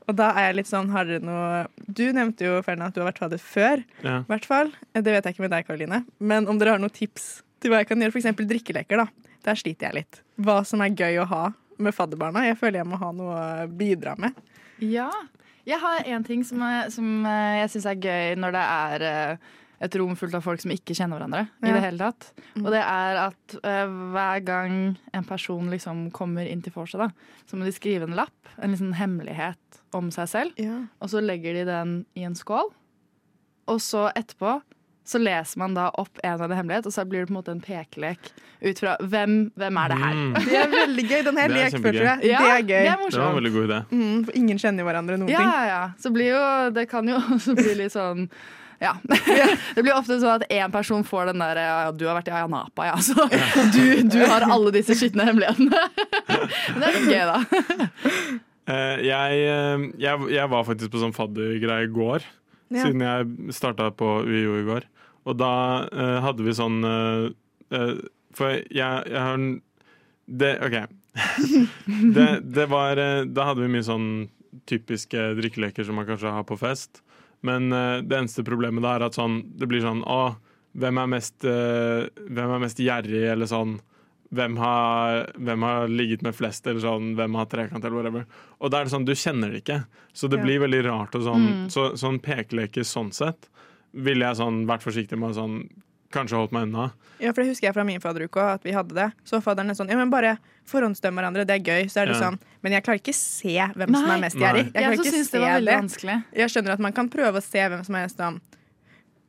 [0.05, 3.03] Og da er jeg litt sånn, har dere noe Du nevnte jo Ferdinand, at du
[3.03, 3.85] har vært fadder før.
[4.05, 4.19] Ja.
[4.29, 4.73] Hvert fall.
[4.93, 6.03] Det vet jeg ikke med deg, Karoline.
[6.21, 8.43] Men om dere har noen tips til hva jeg kan gjøre, f.eks.
[8.45, 9.31] drikkeleker, da.
[9.45, 10.21] Der sliter jeg litt.
[10.41, 11.45] Hva som er gøy å ha
[11.81, 12.45] med fadderbarna.
[12.49, 14.37] Jeg føler jeg må ha noe å bidra med.
[14.85, 15.09] Ja.
[15.65, 19.05] Jeg har en ting som, er, som eh, jeg syns er gøy når det er
[19.09, 19.53] eh,
[19.85, 21.43] et rom fullt av folk som ikke kjenner hverandre.
[21.63, 22.31] i det hele tatt.
[22.63, 24.77] Og det er at uh, hver gang
[25.13, 27.13] en person liksom kommer inn til vorset,
[27.45, 30.63] så må de skrive en lapp, en liksom hemmelighet om seg selv.
[31.01, 32.73] Og så legger de den i en skål.
[33.71, 34.59] Og så etterpå
[35.05, 37.37] så leser man da opp en av det hemmelighet, og så blir det på en
[37.37, 38.31] måte en pekelek
[38.65, 40.15] ut fra hvem, hvem er det her.
[40.17, 40.31] Mm.
[40.39, 41.19] Det er veldig gøy.
[41.27, 42.31] Den har Det er jeg.
[42.31, 42.69] Ja, det er gøy.
[42.73, 43.81] det er Det var en veldig god idé.
[43.91, 45.53] Mm, for ingen kjenner jo hverandre noen Ja, ting.
[45.53, 45.83] ja, ja.
[46.01, 48.31] Så blir jo Det kan jo også bli litt sånn
[48.85, 48.95] ja.
[49.75, 52.35] Det blir ofte sånn at én person får den der ja, 'du har vært i
[52.37, 52.97] Ayanapa', ja.
[53.03, 53.29] Så
[53.75, 55.85] du, du har alle disse skitne hemmelighetene.
[56.75, 57.39] Men det er litt gøy, da.
[58.65, 62.25] Eh, jeg, eh, jeg, jeg var faktisk på sånn faddergreie i går,
[62.73, 62.87] Ja.
[62.87, 64.87] siden jeg starta på UiO i går.
[65.25, 65.53] Og da
[65.89, 67.93] uh, hadde vi sånn eh,
[68.37, 69.39] For jeg, jeg har
[70.27, 70.75] det, OK.
[72.13, 74.09] det, det var Da hadde vi mye sånn
[74.69, 77.01] typiske drikkeleker som man kanskje har på fest.
[77.45, 80.37] Men eh, det eneste problemet da er at sånn, det blir sånn Å,
[80.81, 83.77] hvem er mest, eh, hvem er mest gjerrig, eller sånn
[84.35, 88.25] hvem har, hvem har ligget med flest, eller sånn, hvem har trekant, eller whatever.
[88.59, 89.77] Og da er det sånn, du kjenner det ikke.
[90.13, 90.45] Så det Ja.
[90.49, 91.15] blir veldig rart.
[91.15, 91.67] Og sånn, Mm.
[91.71, 93.47] så, sånn pekeleke sånn sett
[93.93, 95.69] ville jeg sånn vært forsiktig med å sånn,
[96.13, 96.93] kanskje holdt meg unna.
[97.21, 99.13] Ja, for det husker jeg fra min fadderuke også, at vi hadde det.
[99.25, 101.89] Så fadderen er sånn Ja, men bare forhåndsdøm hverandre, det er gøy.
[101.91, 102.31] Så er det Ja.
[102.31, 104.73] sånn Men jeg klarer ikke se hvem som er mest gjerrig.
[104.73, 106.25] Jeg Jeg ikke syns det var se veldig vanskelig.
[106.35, 108.41] Jeg skjønner at man kan prøve å se hvem som er sånn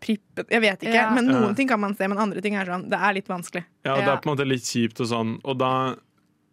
[0.01, 0.93] prippet Jeg vet ikke.
[0.93, 1.09] Ja.
[1.13, 1.53] Men noen Ja.
[1.53, 3.63] ting kan man se, men andre ting er sånn Det er litt vanskelig.
[3.85, 5.39] Ja, og Det er på en måte litt kjipt og sånn.
[5.43, 5.95] Og da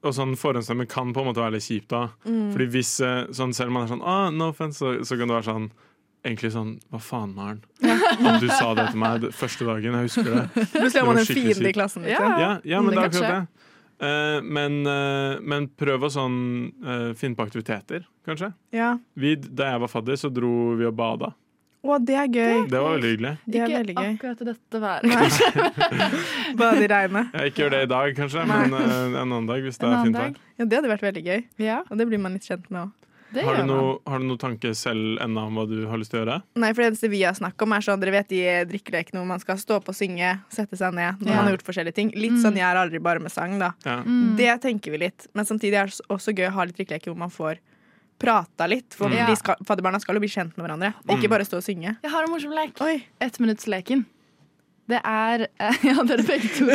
[0.04, 2.08] og sånn forhåndsstemme kan på en måte være litt kjipt da.
[2.26, 2.52] Mm.
[2.52, 5.28] Fordi hvis eh, sånn, selv om man er sånn ah, no offense, så, så kan
[5.28, 5.70] det være sånn
[6.22, 7.62] Egentlig sånn Hva faen, Maren?
[7.82, 9.98] At du sa det til meg første dagen.
[9.98, 10.44] Jeg husker det.
[10.54, 12.06] Plutselig er man en fiende i klassen.
[12.06, 12.22] Ja.
[12.22, 12.42] Liksom.
[12.42, 13.68] Ja, ja men Det er akkurat det.
[14.02, 16.38] Uh, men, uh, men prøv å sånn
[16.82, 18.48] uh, finne på aktiviteter, kanskje.
[18.74, 18.96] Ja.
[19.14, 21.30] Vi, da jeg var fadder, så dro vi og bada.
[21.82, 22.56] Å, det er gøy.
[22.70, 23.32] Det var veldig hyggelig.
[23.46, 24.10] Det er Ikke gøy.
[24.16, 25.86] akkurat i dette været.
[26.58, 27.30] Bade i regnet.
[27.34, 30.04] Jeg ikke gjør det i dag, kanskje, men en annen dag hvis det En er
[30.06, 30.36] fint vær.
[30.58, 31.46] Ja, det hadde vært veldig gøy.
[31.62, 31.80] Ja.
[31.88, 32.92] Og det blir man litt kjent med òg.
[33.32, 36.10] Det Har du, noe, har du noen tanke selv ennå om hva du har lyst
[36.12, 36.42] til å gjøre?
[36.60, 39.26] Nei, for det eneste vi har snakket om, er sånn Dere vet de drikkelekene hvor
[39.26, 41.36] man skal stå opp og synge, sette seg ned når Ja.
[41.36, 42.10] man har gjort forskjellige ting.
[42.14, 42.42] Litt Mm.
[42.42, 43.72] sånn Jeg er aldri bare med sang, da.
[43.84, 44.02] Ja.
[44.02, 44.36] Mm.
[44.36, 45.26] Det tenker vi litt.
[45.34, 47.56] Men samtidig er det også gøy å ha litt drikkeleker hvor man får
[48.18, 48.92] prata litt.
[48.94, 49.26] For Mm.
[49.26, 51.30] de skal, fadderbarna skal jo bli kjent med hverandre, ikke Mm.
[51.30, 51.96] bare stå og synge.
[52.02, 52.74] Jeg har en morsom lek.
[53.20, 54.04] Ettminuttsleken.
[54.90, 56.66] Det er eh, Ja, dere begge to.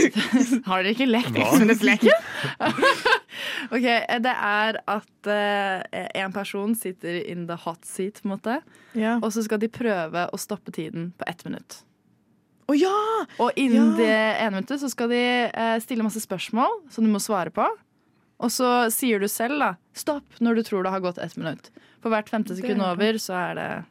[0.70, 1.48] Har dere ikke lekt Hva?
[1.48, 2.28] ettminuttsleken?
[3.74, 8.34] OK, eh, det er at eh, en person sitter in the hot seat, på en
[8.36, 8.56] måte.
[9.20, 11.80] Og så skal de prøve å stoppe tiden på ett minutt.
[12.70, 12.94] Å ja!
[13.42, 13.98] Og innen Ja.
[13.98, 14.14] det
[14.46, 15.22] ene minuttet så skal de
[15.82, 17.66] stille masse spørsmål som du må svare på.
[18.40, 21.68] Og så sier du selv da stopp når du tror det har gått ett minutt.
[22.00, 23.82] For hvert femte sekund over så er det ja,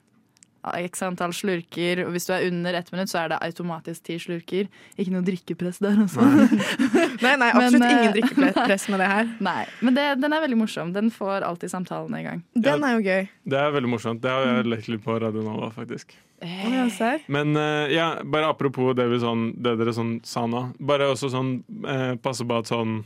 [0.77, 2.03] x antall slurker.
[2.05, 4.69] Og hvis du er under ett minutt, så er det automatisk ti slurker.
[4.97, 6.21] Ikke noe drikkepress der, altså.
[6.23, 9.29] Nei, nei, absolutt Men, ingen eh, drikkepress med det her.
[9.43, 10.93] Nei, Men det, den er veldig morsom.
[10.95, 12.41] Den får alltid samtalene i gang.
[12.55, 13.29] Den er jo gøy.
[13.49, 14.21] Det er veldig morsomt.
[14.23, 16.15] Det har jeg lekt litt på Radio Nova, faktisk.
[16.41, 17.19] Hey.
[17.27, 20.69] Men eh, ja, bare apropos det, vi sånn, det dere sånn sa nå.
[20.79, 23.01] Bare også sånn eh, passe på at sånn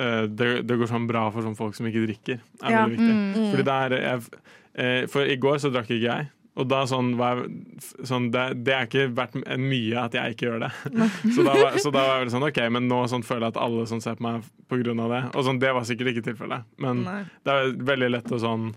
[0.00, 2.40] eh, det, det går sånn bra for sånn folk som ikke drikker.
[2.62, 2.86] Er Ja.
[2.86, 3.18] veldig viktig.
[3.18, 3.50] Mm.
[3.52, 4.40] Fordi det er jeg,
[4.80, 6.30] eh, For i går så drakk ikke jeg.
[6.54, 7.16] Og da sånn,
[8.06, 10.70] sånn det, det er ikke verdt mye at jeg ikke gjør det.
[11.34, 13.56] så, da var, så da var jeg vel sånn OK, men nå sånn føler jeg
[13.56, 14.46] at alle sånn ser på meg
[15.02, 15.22] av det.
[15.34, 16.68] Og sånn, det var sikkert ikke tilfellet.
[16.82, 17.20] Men Nei.
[17.42, 18.68] det er veldig lett å sånn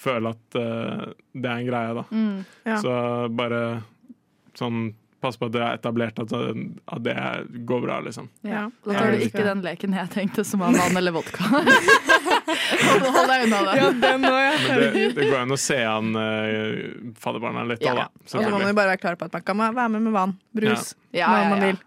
[0.00, 2.04] føle at uh, det er en greie, da.
[2.10, 2.36] Mm.
[2.66, 2.80] Ja.
[2.82, 2.94] Så
[3.36, 3.62] bare
[4.58, 4.90] sånn
[5.20, 7.14] Pass på at det er etablert at, at det
[7.68, 8.30] går bra, liksom.
[8.46, 8.62] Ja.
[8.86, 11.44] Da tar du ikke den leken jeg tenkte, som var vann eller vodka.
[11.50, 13.74] hold, deg unna det.
[13.76, 14.54] Ja, den nå, ja.
[14.64, 17.92] Men det, det går an å se an uh, fadderbarna litt Ja.
[17.92, 18.08] òg, da.
[18.24, 20.16] Og så må man jo bare være klar på at man kan være med med
[20.16, 21.28] vann, brus, Ja.
[21.28, 21.78] når Ja, ja, man vil.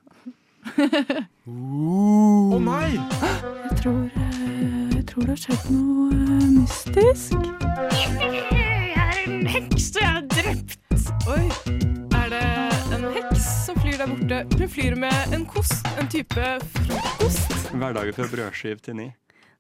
[1.44, 2.92] Å nei!
[2.94, 7.34] Jeg tror, eh, jeg tror det har skjedd noe eh, mystisk.
[8.54, 10.78] Jeg er en heks, og jeg er drept.
[11.34, 11.83] Oi,
[14.04, 14.58] der borte?
[14.60, 17.52] Hun flyr med en kost, en type frokost.
[17.72, 19.10] Hverdager fra brødskiv til ni.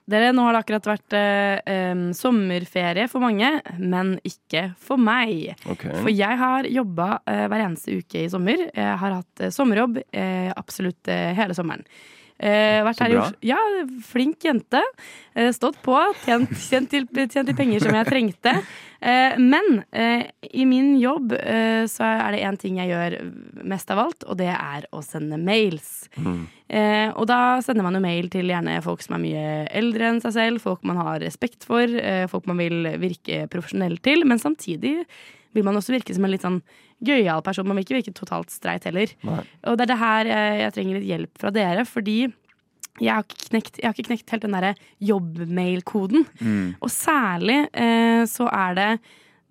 [0.09, 5.53] Dere, nå har det akkurat vært eh, sommerferie for mange, men ikke for meg.
[5.63, 5.93] Okay.
[5.95, 8.65] For jeg har jobba eh, hver eneste uke i sommer.
[8.67, 11.87] Jeg har hatt eh, sommerjobb eh, absolutt eh, hele sommeren.
[12.39, 13.19] Eh, vært her i.
[13.21, 13.37] Oslo.
[13.45, 13.59] Ja,
[14.07, 14.81] flink jente.
[15.35, 15.95] Eh, stått på.
[16.25, 18.55] Tjent, tjent, til, tjent til penger som jeg trengte.
[19.03, 23.17] Eh, men eh, i min jobb eh, så er det én ting jeg gjør
[23.67, 26.07] mest av alt, og det er å sende mails.
[26.15, 30.23] Eh, og da sender man jo mail til gjerne folk som er mye eldre enn
[30.23, 31.99] seg selv, folk man har respekt for,
[32.31, 35.03] folk man vil virke profesjonell til, men samtidig
[35.53, 36.63] vil man også virke som en litt sånn
[37.03, 37.67] gøyal person.
[37.67, 39.11] Man vil ikke virke totalt streit heller.
[39.27, 39.41] Nei.
[39.69, 42.17] Og det er det her eh, jeg trenger litt hjelp fra dere, fordi
[43.01, 46.27] jeg har ikke knekt, jeg har ikke knekt helt den derre jobbmailkoden.
[46.39, 46.67] Mm.
[46.77, 48.89] Og særlig eh, så er det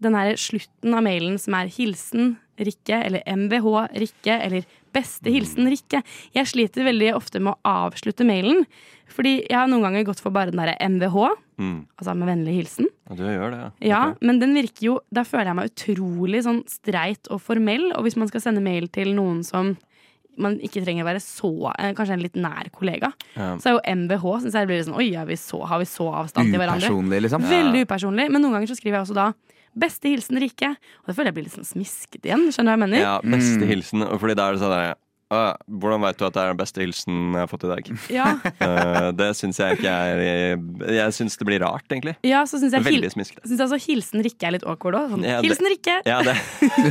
[0.03, 2.37] den her slutten av mailen som er hilsen
[2.69, 3.69] Rikke, eller MVH
[4.03, 6.03] Rikke, eller beste hilsen Rikke.
[6.37, 8.67] Jeg sliter veldig ofte med å avslutte mailen,
[9.13, 11.31] fordi jeg har noen ganger gått for bare den derre MVH,
[11.63, 11.85] Mm.
[12.01, 12.87] altså med vennlig hilsen.
[13.09, 13.71] Ja, du gjør det, ja.
[13.87, 17.93] Ja, men den virker jo Da føler jeg meg utrolig sånn streit og formell.
[17.95, 19.77] Og hvis man skal sende mail til noen som
[20.41, 23.59] man ikke trenger å være så eh, Kanskje en litt nær kollega, Ja.
[23.61, 26.09] så er jo MVH så jeg blir litt sånn Oi, vi så, har vi så
[26.25, 26.89] avstand til hverandre?
[26.89, 27.43] Upersonlig, liksom.
[27.53, 28.31] Veldig upersonlig.
[28.33, 29.33] Men noen ganger så skriver jeg også da
[29.79, 30.75] Beste hilsen Rikke.
[31.03, 32.45] Og det føler jeg blir litt sånn smisket igjen.
[32.53, 33.05] Skjønner du hva jeg mener?
[33.05, 34.05] Ja, beste hilsen.
[34.21, 34.99] Fordi da er det sånn der,
[35.33, 35.39] «Å,
[35.81, 37.87] Hvordan veit du at det er den beste hilsen jeg har fått i dag?
[38.13, 38.27] Ja.
[38.61, 40.21] uh, det syns jeg ikke er
[40.93, 42.15] Jeg syns det blir rart, egentlig.
[42.27, 43.45] Ja, så synes jeg, Veldig smiskete.
[43.47, 45.15] Syns jeg også hilsen Rikke er litt awkward òg.
[45.15, 45.97] Sånn, Ja, hilsen Rikke!
[46.09, 46.37] Ja, det.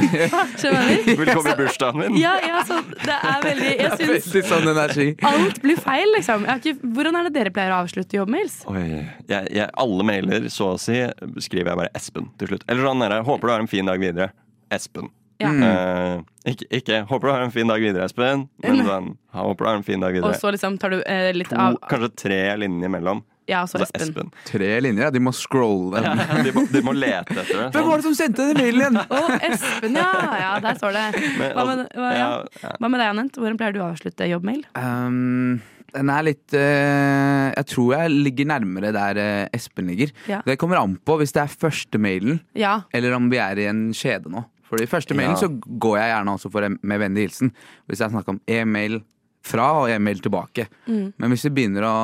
[0.61, 1.17] Skjønner du jeg?
[1.21, 2.17] Velkommen i bursdagen min.
[2.21, 5.07] Ja, ja, så det er veldig Jeg syns Veldig sånn energi.
[5.31, 6.47] alt blir feil, liksom.
[6.47, 8.61] Jeg har ikke, hvordan er det dere pleier å avslutte jobbmails?
[8.71, 8.85] Oi,
[9.29, 10.97] jeg, jeg, alle mailer, så å si,
[11.45, 12.65] skriver jeg bare Espen til slutt.
[12.71, 14.31] Eller sånn jeg håper du har en fin dag videre.
[14.73, 15.11] Espen.
[15.41, 15.51] Ja.
[15.67, 19.69] Eh, ikke, ikke 'håper du har en fin dag videre, Espen', men sånn 'håper du
[19.69, 20.33] har en fin dag videre'.
[20.33, 23.23] Og så liksom tar du uh, litt To, av kanskje tre linjer imellom.
[23.49, 24.29] Ja, og så Og Espen.
[24.47, 25.11] Tre linjer.
[25.11, 25.99] De må scrolle.
[26.05, 26.13] Ja,
[26.45, 27.67] de, må, de må lete etter det.
[27.73, 29.01] Hvem var det som sendte den mailen igjen?
[29.01, 30.11] Å, Espen, ja!
[30.43, 31.05] Ja, der står det.
[31.17, 32.29] Hva med, altså, hva, ja.
[32.77, 33.41] hva med deg, Anent?
[33.41, 34.63] Hvordan pleier du å avslutte jobbmail?
[34.77, 35.59] Um,
[35.91, 40.13] den er litt uh, Jeg tror jeg ligger nærmere der uh, Espen ligger.
[40.31, 40.39] Ja.
[40.47, 42.81] Det kommer an på hvis det er første mailen, Ja.
[42.95, 44.45] eller om vi er i en kjede nå.
[44.71, 45.41] For i første mailen Ja.
[45.43, 47.51] så går jeg gjerne også for en, med vennlig hilsen.
[47.91, 49.01] Hvis jeg snakker om e-mail
[49.43, 50.67] fra og e-mail tilbake.
[50.87, 51.11] Mm.
[51.19, 51.95] Men hvis det begynner å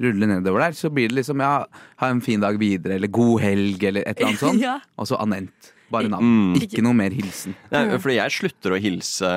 [0.00, 1.66] rulle nedover der, så blir det liksom ja,
[2.00, 4.62] ha en fin dag videre, eller god helg, eller et eller annet sånt.
[4.68, 4.78] Ja.
[4.98, 5.72] Og så anent.
[5.92, 6.24] Bare navn.
[6.54, 6.54] Mm.
[6.64, 7.54] Ikke noe mer hilsen.
[7.70, 9.32] Nei, fordi jeg slutter å hilse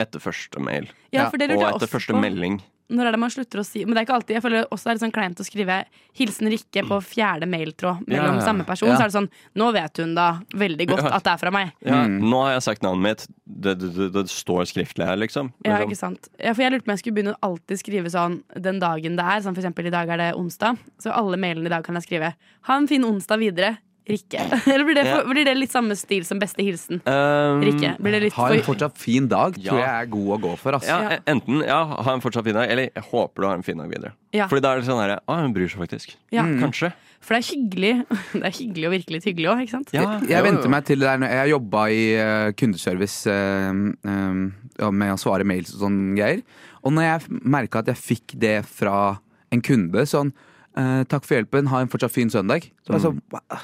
[0.00, 0.86] etter første mail.
[1.12, 2.20] Ja, for det lurte og etter første på.
[2.22, 2.60] melding.
[2.92, 4.34] Når er det man slutter å si Men det er ikke alltid.
[4.36, 5.76] Jeg føler også det er litt sånn kleint å skrive
[6.18, 8.44] 'Hilsen Rikke' på fjerde mailtråd mellom Ja.
[8.44, 8.88] samme person.
[8.88, 8.96] Ja.
[8.96, 11.72] Så er det sånn Nå vet hun da veldig godt at det er fra meg.
[11.84, 13.26] Ja, Nå har jeg sagt navnet mitt.
[13.46, 15.52] Det, det, det, det står skriftlig her, liksom.
[15.64, 15.88] Ja, Liksom.
[15.90, 16.28] ikke sant.
[16.38, 19.16] Ja, for jeg lurte på om jeg skulle begynne å alltid skrive sånn den dagen
[19.16, 19.40] det er.
[19.40, 20.78] Sånn for eksempel i dag er det onsdag.
[21.00, 22.34] Så alle mailene i dag kan jeg skrive
[22.68, 23.78] 'Ha en fin onsdag videre'.
[24.08, 24.40] Rikke.
[24.72, 26.98] Eller blir det, for, blir det litt samme stil som beste hilsen?
[27.06, 27.94] Um, Rikke.
[28.02, 29.70] Blir det litt Ha en fortsatt fin dag, Ja.
[29.70, 30.78] tror jeg er god å gå for.
[30.78, 30.90] Altså.
[30.90, 33.62] Ja, e- Enten ja, ha en fortsatt fin dag, eller jeg håper du har en
[33.66, 34.12] fin dag videre.
[34.34, 34.48] Ja.
[34.50, 36.16] Fordi da er det sånn herre Å, hun bryr seg faktisk.
[36.34, 36.42] Ja.
[36.42, 36.90] Kanskje.
[37.22, 37.92] For det er hyggelig.
[38.42, 39.92] Det er hyggelig og virkelig litt hyggelig òg, ikke sant?
[39.94, 44.88] Jeg, jeg venter meg til det der når jeg jobba i uh, kundeservice uh, uh,
[44.90, 46.42] med å svare mails og sånne greier.
[46.82, 49.20] Og når jeg merka at jeg fikk det fra
[49.54, 50.32] en kunde sånn
[50.72, 52.70] 'Takk for hjelpen, ha en fortsatt fin søndag'.
[52.80, 53.00] Så mm.
[53.04, 53.58] sånn «Hva?»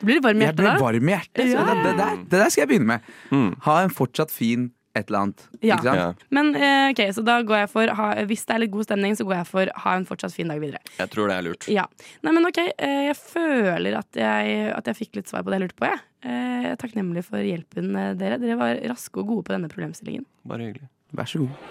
[0.00, 0.82] Du blir varm i Jeg hjertet ble da?
[0.82, 1.46] varm i hjertet.
[1.52, 1.64] Ja.
[1.68, 3.56] det, det, der, det der skal jeg begynne med.
[3.68, 5.42] Ha en fortsatt fin et eller annet.
[5.62, 5.76] Ja.
[5.76, 6.22] Ikke sant?
[6.34, 9.12] Men eh, ok, så da går jeg for ha, Hvis det er litt god stemning,
[9.14, 10.80] så går jeg for ha en fortsatt fin dag videre.
[10.98, 11.68] Jeg tror det er lurt.
[11.70, 11.84] Ja.
[12.26, 15.60] Nei, men ok, eh, jeg føler at jeg, at jeg fikk litt svar på det
[15.60, 16.02] jeg lurte på, jeg.
[16.26, 18.40] Eh, Jeg er takknemlig for hjelpen dere.
[18.42, 20.26] Dere var raske og gode på denne problemstillingen.
[20.44, 20.90] Bare hyggelig.
[21.14, 21.70] Vær så god.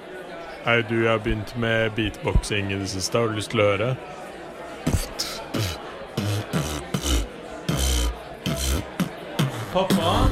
[0.64, 3.20] Hei, du, jeg har begynt med beatboxing i det siste.
[3.20, 3.92] Har du lyst til å høre?
[9.80, 10.28] Pappa?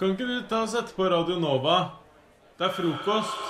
[0.00, 1.74] Kan ikke du ta og sette på Radio Nova?
[2.56, 3.42] Det er frokost.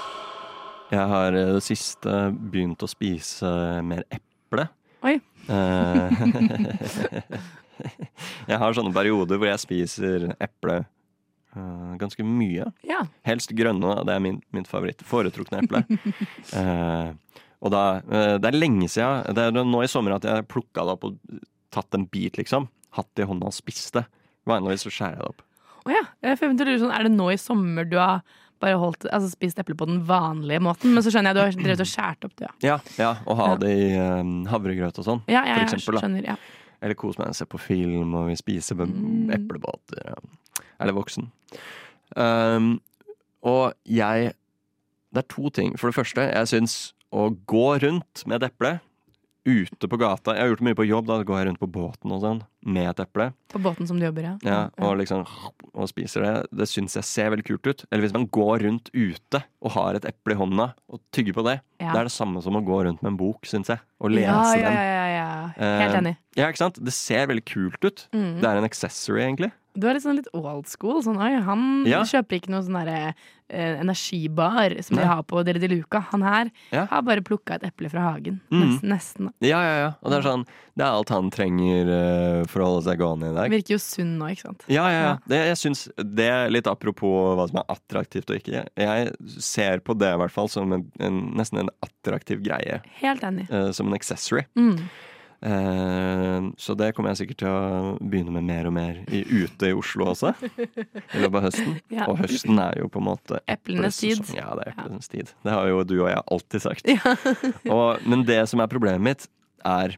[0.90, 3.46] Jeg har i det siste begynt å spise
[3.86, 4.64] mer eple.
[5.06, 5.14] Oi.
[5.54, 6.18] Eh,
[8.50, 12.72] jeg har sånne perioder hvor jeg spiser eple eh, ganske mye.
[12.90, 13.04] Ja.
[13.30, 15.06] Helst grønne, det er min, min favoritt.
[15.06, 15.86] Foretrukne eple.
[16.58, 19.30] Eh, og da, eh, det er lenge siden.
[19.36, 22.66] Det er nå i sommer at jeg plukka det opp og tatt en bit, liksom.
[22.98, 24.10] Hatt det i hånda og spist det.
[24.48, 25.42] Vanligvis så skjærer jeg det opp.
[25.86, 26.04] Oh, ja.
[26.36, 28.22] Sånn, Er det nå i sommer du har
[28.60, 30.92] bare holdt, altså spist eple på den vanlige måten?
[30.92, 32.52] Men så skjønner jeg du har drevet og skåret opp det, ja.
[32.60, 35.22] Ja, ja og ha det i um, havregrøt og sånn.
[35.32, 36.00] Ja, ja, for eksempel.
[36.02, 36.36] Skjønner.
[36.80, 39.30] Eller kose meg og se på film, og vi spiser Mm.
[39.36, 40.14] eplebåter.
[40.80, 41.30] Eller voksen.
[42.16, 42.80] Um,
[43.42, 44.34] og jeg
[45.12, 45.76] Det er to ting.
[45.76, 48.76] For det første, jeg syns å gå rundt med et eple
[49.46, 51.06] ute på gata Jeg har gjort mye på jobb.
[51.08, 53.30] Da går jeg rundt på båten og sånn med et eple.
[53.48, 54.34] På båten som du jobber, ja.
[54.44, 55.22] Ja, og liksom
[55.72, 56.32] og spiser det.
[56.60, 57.84] Det syns jeg ser veldig kult ut.
[57.90, 61.44] Eller hvis man går rundt ute og har et eple i hånda og tygger på
[61.46, 61.56] det.
[61.80, 61.94] Ja.
[61.94, 63.80] Det er det samme som å gå rundt med en bok, syns jeg.
[64.00, 64.76] Og lese ja, ja, den.
[64.76, 65.26] ja, ja, ja.
[65.56, 66.14] Helt Eh, enig.
[66.38, 66.78] Ja, ikke sant?
[66.84, 68.04] Det ser veldig kult ut.
[68.14, 68.40] Mm.
[68.42, 69.50] Det er en accessory, egentlig.
[69.80, 71.00] Du er litt sånn litt old school.
[71.02, 72.02] Sånn, oi, han Ja.
[72.04, 73.14] kjøper ikke noe sånn derre
[73.50, 75.02] eh, energibar som Nei.
[75.02, 75.98] de har på Dere de Luca.
[76.12, 76.84] Han her Ja.
[76.86, 78.40] har bare plukka et eple fra hagen.
[78.52, 78.60] Mm.
[78.62, 78.88] Nesten.
[78.92, 79.30] nesten.
[79.40, 79.88] Ja, ja, ja.
[80.04, 80.44] Og det er sånn
[80.78, 83.50] Det er alt han trenger uh, for å holde seg gående i dag.
[83.50, 84.62] Virker jo sunn nå, ikke sant?
[84.68, 85.16] Ja, ja, ja.
[85.28, 88.62] Det, jeg synes det er litt apropos hva som er attraktivt og ikke.
[88.78, 89.10] Jeg
[89.42, 92.80] ser på det i hvert fall som en, en, nesten en attraktiv greie.
[93.02, 93.50] Helt enig.
[93.50, 94.46] Uh, som en accessory.
[94.56, 94.78] Mm.
[95.40, 99.70] Eh, så det kommer jeg sikkert til å begynne med mer og mer i, ute
[99.70, 100.34] i Oslo også.
[100.36, 101.78] I løpet av høsten.
[102.00, 102.06] Ja.
[102.06, 104.20] Og høsten er jo på en måte Eplenes tid.
[104.36, 105.32] Ja, det er eplenes tid.
[105.44, 106.90] Det har jo du og jeg alltid sagt.
[107.74, 109.26] og, men det som er problemet mitt,
[109.66, 109.96] er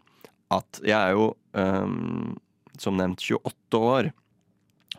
[0.53, 2.33] at jeg er jo um,
[2.81, 4.11] som nevnt 28 år.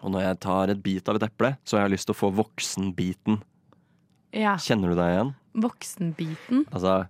[0.03, 2.19] Og når jeg tar et bit av et eple, så har jeg lyst til å
[2.19, 3.39] få voksenbiten.
[4.36, 4.56] Ja.
[4.62, 5.34] Kjenner du deg igjen?
[5.63, 6.63] Voksenbiten.
[6.73, 7.03] Altså,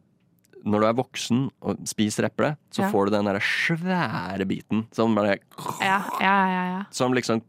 [0.65, 2.89] når du er voksen og spiser eple, så Ja.
[2.91, 5.37] får du den der svære biten som bare
[5.81, 6.63] Ja, ja, ja.
[6.77, 6.83] ja.
[6.91, 7.41] Som liksom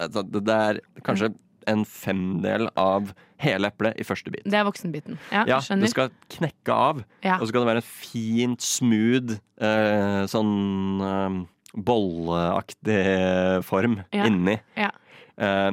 [0.00, 1.34] altså, Det er kanskje
[1.66, 4.44] en femdel av hele eplet i første bit.
[4.44, 5.18] Det er voksenbiten.
[5.32, 5.82] Ja, Ja, skjønner.
[5.82, 11.46] det skal knekke av, og så skal det være en fint, smooth, eh, sånn eh,
[11.76, 14.58] bolleaktig form inni.
[14.78, 14.90] Ja.
[15.36, 15.72] Eh,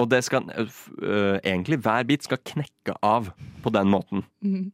[0.00, 4.24] og det skal eh, Egentlig hver bit skal knekke av på den måten.
[4.42, 4.70] Mhm.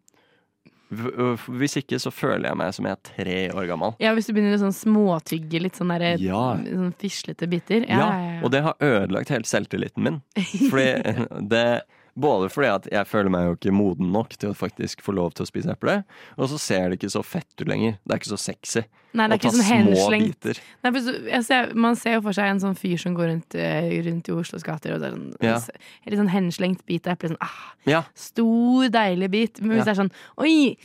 [0.91, 3.95] Hvis ikke så føler jeg meg som jeg er tre år gammel.
[4.03, 6.57] Ja, hvis du begynner å sånn småtygge litt sånn derre Ja.
[6.63, 7.83] sånn fislete biter.
[7.89, 8.41] Ja, Ja, ja, ja.
[8.45, 10.21] og det har ødelagt helt selvtilliten min.
[10.71, 11.83] Fordi det,
[12.17, 15.35] både fordi at jeg føler meg jo ikke moden nok til å faktisk få lov
[15.37, 15.99] til å spise eple,
[16.39, 17.99] og så ser det ikke så fett ut lenger.
[18.05, 18.85] Det er ikke så sexy
[19.17, 20.59] Nei, det er ikke sånn små henslengt.
[20.85, 23.29] Nei, for så- jeg ser, man ser jo for seg en sånn fyr som går
[23.31, 25.55] rundt, eh, rundt i Oslos gater og det er sånn, Ja.
[25.57, 27.31] en litt sånn henslengt bit av eple.
[27.31, 28.03] Sånn, ah, Ja.
[28.15, 29.61] Stor, deilig bit.
[29.63, 29.93] Men hvis Ja.
[29.95, 30.77] det er sånn oi!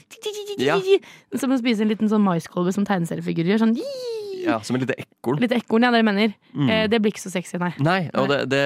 [1.35, 3.59] Som å spise en liten sånn maiskolbe som tegneseriefigurer gjør.
[3.65, 3.77] Sånn,
[4.41, 5.39] Ja, som et lite ekorn.
[5.41, 6.33] litt ekorn, ja, dere mener.
[6.53, 6.69] Mm.
[6.69, 7.71] Eh, det blir ikke så sexy, nei.
[7.83, 8.65] Nei, og, det, det,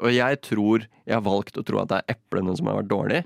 [0.00, 2.90] og jeg tror Jeg har valgt å tro at det er eplene som har vært
[2.92, 3.24] dårlige.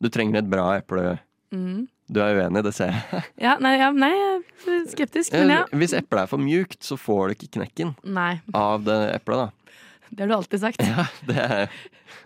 [0.00, 1.18] Du trenger et bra eple.
[1.52, 1.86] Mm.
[2.10, 3.22] Du er uenig, det ser jeg.
[3.46, 4.42] Ja, nei, ja, nei, jeg
[4.74, 5.62] er skeptisk, men ja.
[5.76, 8.40] Hvis eplet er for mjukt, så får du ikke knekken Nei.
[8.56, 9.76] av det eplet, da.
[10.10, 10.82] Det har du alltid sagt.
[10.82, 11.74] Ja, det er,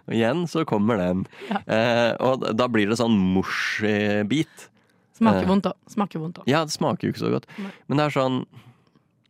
[0.09, 1.27] og igjen så kommer den.
[1.53, 3.19] Eh, og da blir det sånn.
[5.15, 5.77] Smaker Eh, vondt òg.
[5.93, 6.49] Smaker vondt òg.
[6.49, 7.51] Ja, det smaker jo ikke så godt.
[7.61, 8.41] Men det er sånn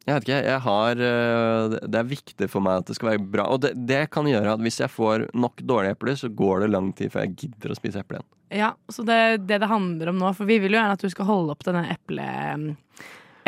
[0.05, 3.25] Jeg vet ikke, jeg har eh, Det er viktig for meg at det skal være
[3.37, 3.49] bra.
[3.55, 6.73] Og det, det kan gjøre at hvis jeg får nok dårlige epler, så går det
[6.75, 8.31] lang tid før jeg gidder å spise eple igjen.
[8.55, 10.31] Ja, så det er det det handler om nå.
[10.37, 12.27] For vi vil jo gjerne at du skal holde opp denne eple,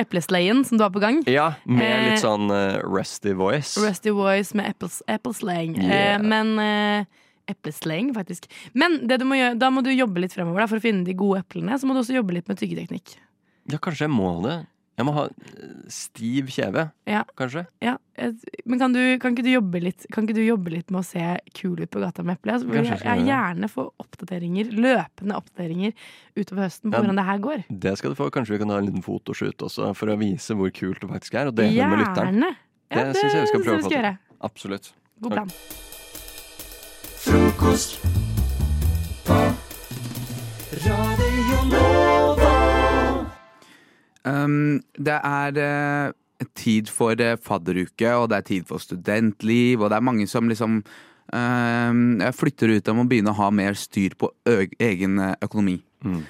[0.01, 1.21] eplesleien som du har på gang.
[1.29, 3.77] Ja, med Eh, litt sånn uh, rusty voice.
[3.81, 5.77] Rusty Voice med appleslang.
[5.77, 6.17] Yeah.
[6.17, 8.49] Eh, men eh, Epleslaying, faktisk.
[8.75, 11.07] Men det du må gjøre, da må du jobbe litt fremover da, for å finne
[11.07, 11.77] de gode eplene.
[11.79, 13.13] Så må du også jobbe litt med tyggeteknikk.
[13.71, 14.65] Ja, kanskje jeg må det.
[14.97, 17.23] Jeg må ha eh, stiv kjeve, Ja.
[17.37, 17.67] kanskje.
[17.85, 17.99] Ja,
[18.65, 21.05] men kan, du, kan, ikke du jobbe litt, kan ikke du jobbe litt med å
[21.05, 21.25] se
[21.59, 22.55] kul ut på gata med eple?
[22.57, 23.27] Altså, jeg, jeg det.
[23.29, 25.93] gjerne få oppdateringer, løpende oppdateringer
[26.39, 27.65] utover høsten på Ja, hvordan det her går.
[27.69, 28.31] Det skal du få.
[28.33, 31.37] Kanskje vi kan ha en liten fotoshoot også, for å vise hvor kult det faktisk
[31.43, 31.53] er.
[31.53, 32.47] Og dele det med lytteren.
[32.89, 34.13] Ja, det syns jeg vi skal prøve å få til.
[34.49, 34.95] Absolutt.
[35.21, 35.53] God plan.
[37.27, 38.26] Frokost
[44.27, 49.91] Um, det er uh, tid for uh, fadderuke, og det er tid for studentliv, og
[49.91, 50.83] det er mange som liksom
[51.27, 55.81] Jeg flytter ut og må begynne å ha mer styr på egen eh, økonomi.
[56.07, 56.21] Mm.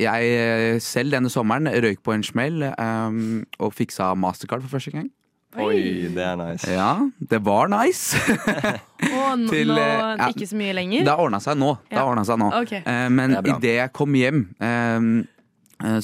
[0.00, 5.10] jeg selv denne sommeren røyk på en smell um, og fiksa mastercard for første gang.
[5.56, 6.68] Oi, det er nice.
[6.68, 6.90] Ja,
[7.30, 8.18] det var nice.
[9.16, 11.06] Og Til, nå ja, ikke så mye lenger.
[11.06, 11.70] Det har ordna seg nå.
[11.88, 12.50] Det har seg nå.
[12.60, 12.82] Okay.
[12.84, 15.08] Eh, men Det idet jeg kom hjem, eh,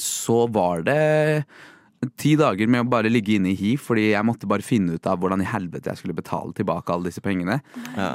[0.00, 1.44] så var det
[2.18, 5.06] ti dager med å bare ligge inne i hi, fordi jeg måtte bare finne ut
[5.06, 7.60] av hvordan i helvete jeg skulle betale tilbake alle disse pengene.
[7.94, 8.08] Ja.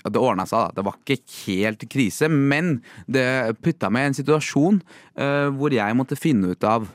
[0.00, 0.78] og det ordna seg, da.
[0.78, 3.26] Det var ikke helt krise, men det
[3.60, 6.88] putta meg i en situasjon eh, hvor jeg måtte finne ut av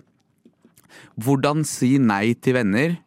[1.19, 2.97] hvordan si nei til venner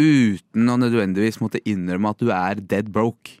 [0.00, 3.36] uten å nødvendigvis måtte innrømme at du er dead broke.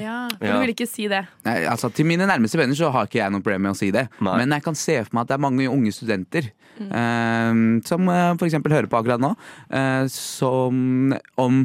[0.00, 1.22] Ja, for du vil ikke si det.
[1.44, 3.90] Nei, altså Til mine nærmeste venner så har ikke jeg noe problem med å si
[3.94, 4.06] det.
[4.24, 8.44] Men jeg kan se for meg at det er mange unge studenter eh, som eh,
[8.48, 9.34] eksempel hører på akkurat nå,
[9.70, 11.64] eh, som om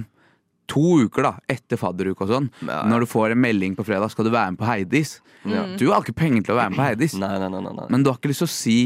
[0.69, 4.27] to uker da, etter fadderuke og sånn, når du får en melding på fredag skal
[4.27, 5.15] du være med på Heidis.
[5.49, 5.63] Ja.
[5.79, 7.87] Du har ikke penger til å være med på Heidis, Nei, nei, nei, nei, nei.
[7.89, 8.77] men du har ikke lyst til å si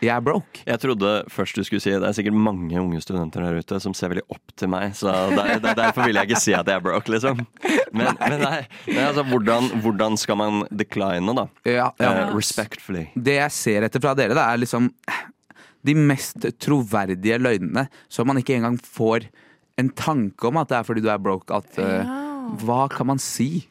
[0.00, 0.62] jeg er broke.
[0.66, 3.94] Jeg trodde først du skulle si det er sikkert mange unge studenter der ute som
[3.96, 6.80] ser veldig opp til meg, så der, der, derfor vil jeg ikke si at jeg
[6.80, 7.42] er broke, liksom.
[7.90, 11.46] Men, men nei, nei altså, hvordan, hvordan skal man decline, da?
[11.66, 12.10] Ja, ja.
[12.30, 13.08] Uh, respectfully.
[13.18, 14.90] Det jeg ser etter fra dere, da, er liksom
[15.86, 19.26] de mest troverdige løgnene, som man ikke engang får
[19.80, 21.48] en tanke om at det er fordi du er broke.
[21.56, 22.16] At, eh,
[22.60, 23.66] Hva kan man si?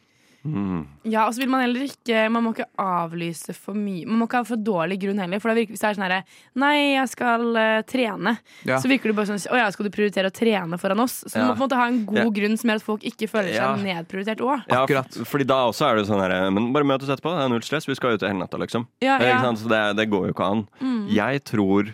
[1.03, 4.05] Ja, og så vil man heller ikke Man må ikke avlyse for mye.
[4.07, 5.41] Man må ikke ha for dårlig grunn heller.
[5.43, 6.19] For da virker, hvis det er sånn herre
[6.63, 8.35] Nei, jeg skal uh, trene.
[8.67, 8.77] Ja.
[8.79, 11.17] Så virker det bare sånn Å ja, skal du prioritere å trene foran oss?
[11.27, 12.27] Så du må på en måte ha en god Ja.
[12.39, 13.73] grunn som gjør at folk ikke føler seg Ja.
[13.83, 14.63] nedprioritert òg.
[14.69, 15.19] Ja, Akkurat.
[15.27, 17.35] fordi da også er det sånn her Men bare møt oss etterpå.
[17.35, 17.85] Det er null stress.
[17.89, 18.87] Vi skal ut hele natta, liksom.
[19.01, 19.35] Ja, ja.
[19.35, 19.59] Ikke sant?
[19.59, 20.67] Så det, det går jo ikke an.
[20.79, 21.01] Mm.
[21.11, 21.93] Jeg tror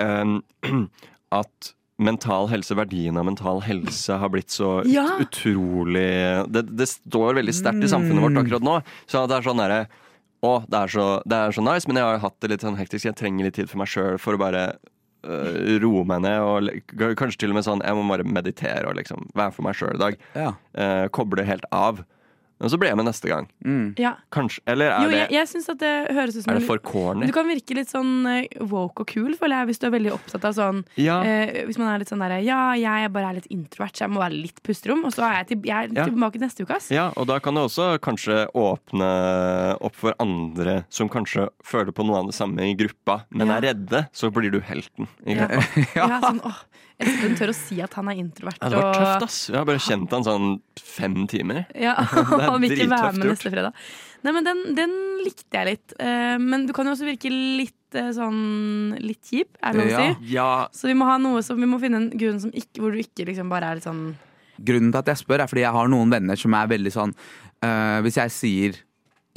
[0.00, 0.42] um,
[1.32, 5.04] at mental helse, verdien av mental helse, har blitt så ut- Ja.
[5.20, 8.78] utrolig det, det står veldig sterkt i samfunnet vårt akkurat nå.
[9.06, 9.82] Så det er sånn derre
[10.42, 12.78] Å, det er, så, det er så nice, men jeg har hatt det litt sånn
[12.78, 13.04] hektisk.
[13.04, 14.62] Jeg trenger litt tid for meg sjøl for å bare
[15.28, 16.40] øh, roe meg ned.
[16.40, 19.76] Og kanskje til og med sånn Jeg må bare meditere og liksom være for meg
[19.76, 20.16] sjøl i dag.
[20.34, 20.54] Ja.
[20.72, 22.00] Uh, koble helt av.
[22.60, 23.46] Men så blir jeg med neste gang.
[23.96, 24.14] Ja.
[24.30, 24.60] Kanskje.
[24.68, 26.78] Eller er Jo, det, jeg, jeg synes at det høres ut som er det for
[26.84, 27.26] corny?
[27.26, 30.12] Du kan virke litt sånn eh, woke og kul, føler jeg, hvis du er veldig
[30.12, 31.22] opptatt av sånn Ja.
[31.24, 34.12] eh, Hvis man er litt sånn derre Ja, jeg bare er litt introvert, så jeg
[34.12, 35.04] må være litt pusterom.
[35.08, 36.04] Og så er jeg, til, jeg er Ja.
[36.10, 36.90] tilbake neste uke, ass.
[36.92, 39.10] Ja, og da kan det også kanskje åpne
[39.80, 43.56] opp for andre som kanskje føler på noe av det samme i gruppa, men Ja.
[43.56, 44.06] er redde.
[44.12, 45.46] Så blir du helten i Ja.
[45.46, 45.86] gruppa.
[45.96, 46.60] Ja, sånn, åh,
[47.00, 48.58] Espen tør å si at han er introvert.
[48.60, 49.38] Ja, det var tøft, ass.
[49.48, 50.48] Jeg har bare kjent han sånn
[50.80, 51.62] fem timer.
[51.74, 53.36] Ja, Det Han vil ikke være med gjort.
[53.38, 53.84] neste fredag.
[54.20, 55.94] Nei, men den, den likte jeg litt.
[55.96, 59.92] Eh, men du kan jo også virke litt eh, sånn Litt kjip, er det lov
[59.94, 60.32] å si?
[60.34, 60.48] Ja.
[60.76, 63.00] Så vi må ha noe som, vi må finne en grunn som ikke, hvor du
[63.00, 64.10] ikke liksom bare er litt sånn
[64.60, 67.14] Grunnen til at jeg spør, er fordi jeg har noen venner som er veldig sånn
[67.16, 68.80] øh, Hvis jeg sier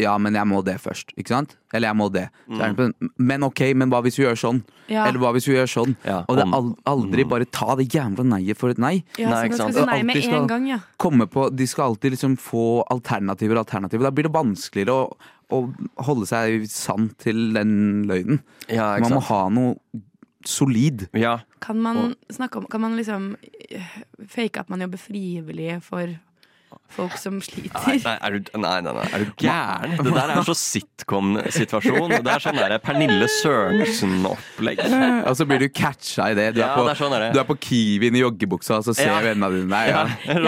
[0.02, 1.52] ja, men jeg må det først, ikke sant?
[1.74, 2.24] Eller jeg må det.
[2.48, 4.62] Så er det på, en, men ok, men hva hvis vi gjør sånn?
[4.90, 5.06] Ja.
[5.06, 5.94] Eller hva hvis vi gjør sånn?
[6.02, 8.96] og det er aldri aldri bare ta det jævla nei-et for et nei.
[9.22, 10.80] Ja, så man skal si nei med en gang, ja.
[11.02, 14.08] Komme på, de skal alltid liksom få alternativer og alternativer.
[14.08, 15.62] Da blir det vanskeligere å, å
[16.10, 17.76] holde seg sann til den
[18.10, 18.42] løgnen.
[18.68, 20.02] Ja, ikke man må ha noe
[20.48, 21.08] solid.
[21.64, 23.36] Kan man snakke om Kan man liksom
[23.70, 23.94] eh,
[24.28, 26.18] fake at man jobber frivillig for
[26.96, 27.80] folk som sliter.
[27.88, 29.96] Nei, nei, er du, nei, nei, nei, er du gæren?
[30.00, 32.14] Det der er så sitcom-situasjon.
[32.24, 34.82] Det er sånn der Pernille Sørensen-opplegg.
[35.30, 36.50] Og så blir du catcha i det.
[36.58, 37.30] Du er, på, det er sånn er det.
[37.36, 39.20] du er på Kiwien i joggebuksa, og så ser Ja.
[39.26, 39.94] vennene dine deg.
[39.94, 40.04] Ja.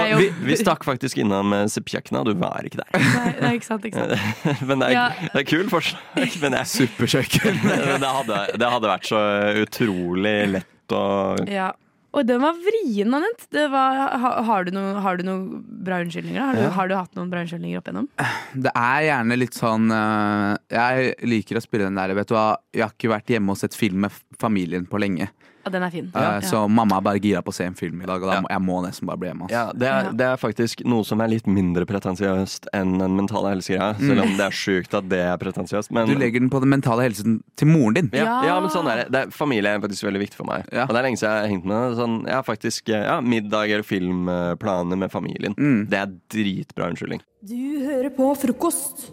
[0.05, 0.17] Ja.
[0.19, 2.99] Vi, vi stakk faktisk innom eh, og du var ikke der.
[2.99, 4.61] Nei, nei, ikke sant, ikke sant.
[4.67, 5.07] Men det er, Ja.
[5.33, 6.37] det er kul forslag.
[6.41, 7.59] Men jeg, Superkjøkken.
[8.03, 9.21] det, hadde, det hadde vært så
[9.65, 11.03] utrolig lett å
[11.49, 11.71] Ja.
[12.15, 13.65] Og den var vrien, Anette.
[13.73, 16.39] Har, du har du noen bra unnskyldninger?
[16.41, 16.69] Har du, Ja.
[16.77, 18.07] har du hatt noen bra unnskyldninger opp igjennom?
[18.55, 22.45] Det er gjerne litt sånn øh, Jeg liker å spille den der, vet du hva.
[22.71, 25.27] Jeg har ikke vært hjemme og sett film med familien på lenge.
[25.65, 26.11] Ja, den er fin.
[26.13, 26.35] Ja.
[26.45, 28.49] Så mamma er bare gira på å se en film i dag, og da må,
[28.53, 29.47] jeg må nesten bare bli hjemme.
[29.49, 33.55] Ja, det er, det er faktisk noe som er litt mindre pretensiøst enn den mentale
[33.55, 33.95] helsegreie.
[33.97, 35.89] Selv om det er sjukt at det er pretensiøst.
[35.95, 38.11] Men, Du legger den på den mentale helsen til moren din.
[38.13, 39.07] ja, ja, men sånn er det.
[39.15, 40.69] det er, familie er faktisk veldig viktig for meg.
[40.69, 41.97] Og det er lenge siden jeg har hengt med det.
[42.03, 45.57] Sånn, jeg har faktisk ja, middag eller filmplaner med familien.
[45.89, 47.25] Det er dritbra unnskyldning.
[47.41, 47.57] Du
[47.89, 49.07] hører på frokost.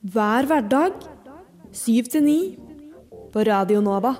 [0.00, 0.96] Hver hverdag
[1.76, 2.38] syv til ni
[3.30, 4.16] på Radio Nova.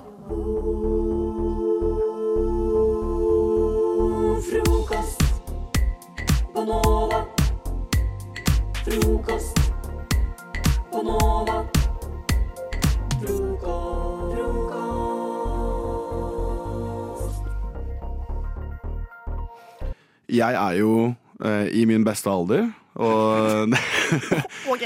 [20.31, 21.13] Jeg er jo
[21.45, 22.69] eh, i min beste alder,
[23.01, 23.73] og
[24.71, 24.83] OK.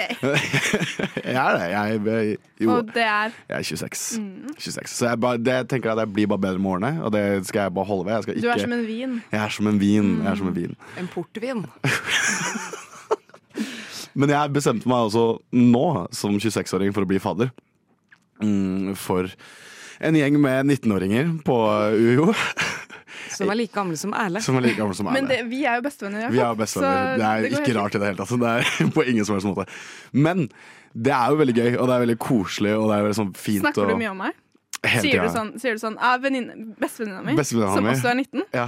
[1.25, 1.65] Jeg er det.
[1.71, 4.21] Jeg, jeg, jo, Og det er jeg er 26.
[4.21, 4.53] Mm.
[4.57, 4.87] 26.
[4.93, 7.23] Så jeg, bare, det, jeg tenker at jeg blir bare bedre med årene, og det
[7.47, 8.13] skal jeg bare holde ved.
[8.13, 9.19] Jeg skal Du er som en vin.
[9.31, 10.09] Jeg er som en vin.
[10.23, 10.75] Jeg er som en vin.
[11.01, 11.65] En portvin.
[14.15, 15.85] Men jeg bestemte meg også nå,
[16.15, 17.51] som 26-åring, for å bli fadder.
[18.43, 19.27] Mm, for
[20.03, 21.57] en gjeng med 19-åringer på
[21.99, 22.31] UiO.
[23.35, 24.41] Som er like gamle som Erle.
[24.43, 26.29] Som er like gamle som Men det, vi er jo bestevenner.
[26.29, 27.15] Er bestevenner.
[27.15, 28.39] så Det er det ikke helt rart i det hele tatt.
[28.45, 29.67] Det er på ingen som helst måte.
[30.13, 30.47] Men
[30.95, 33.35] det er jo veldig gøy, og det er veldig koselig, og det er veldig sånn
[33.35, 33.63] fint.
[33.65, 34.41] Snakker og- du mye om meg?
[34.85, 38.43] Hele Sier du sånn, sier du sånn ah, Bestevenninna mi, som også er 19?
[38.53, 38.67] Ja.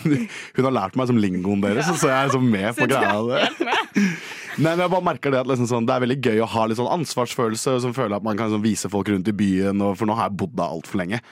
[0.58, 3.48] Hun har lært meg som lingoen deres, så jeg er liksom med på greia.
[4.54, 6.66] Nei, men jeg bare merker Det at liksom sånn, Det er veldig gøy å ha
[6.68, 9.80] litt sånn ansvarsfølelse, som føler at man kan liksom vise folk rundt i byen.
[9.82, 11.22] Og, for nå har jeg bodd der altfor lenge.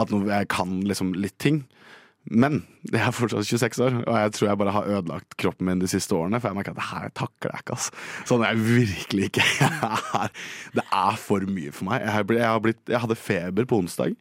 [0.00, 1.62] At nå, jeg kan liksom litt ting.
[2.30, 5.82] Men jeg er fortsatt 26 år, og jeg tror jeg bare har ødelagt kroppen min
[5.82, 6.40] de siste årene.
[6.40, 7.76] For jeg merker at det her takler jeg ikke.
[7.76, 7.88] ass.
[8.28, 9.44] Sånn er jeg virkelig ikke.
[9.64, 9.80] Jeg
[10.16, 10.30] er,
[10.78, 12.04] det er for mye for meg.
[12.04, 14.14] Jeg, jeg, har blitt, jeg hadde feber på onsdag,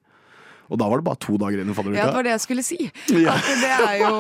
[0.71, 2.63] og da var det bare to dager inn i Ja, det var det jeg skulle
[2.65, 2.79] si.
[3.13, 3.35] Ja.
[3.37, 4.11] At det er jo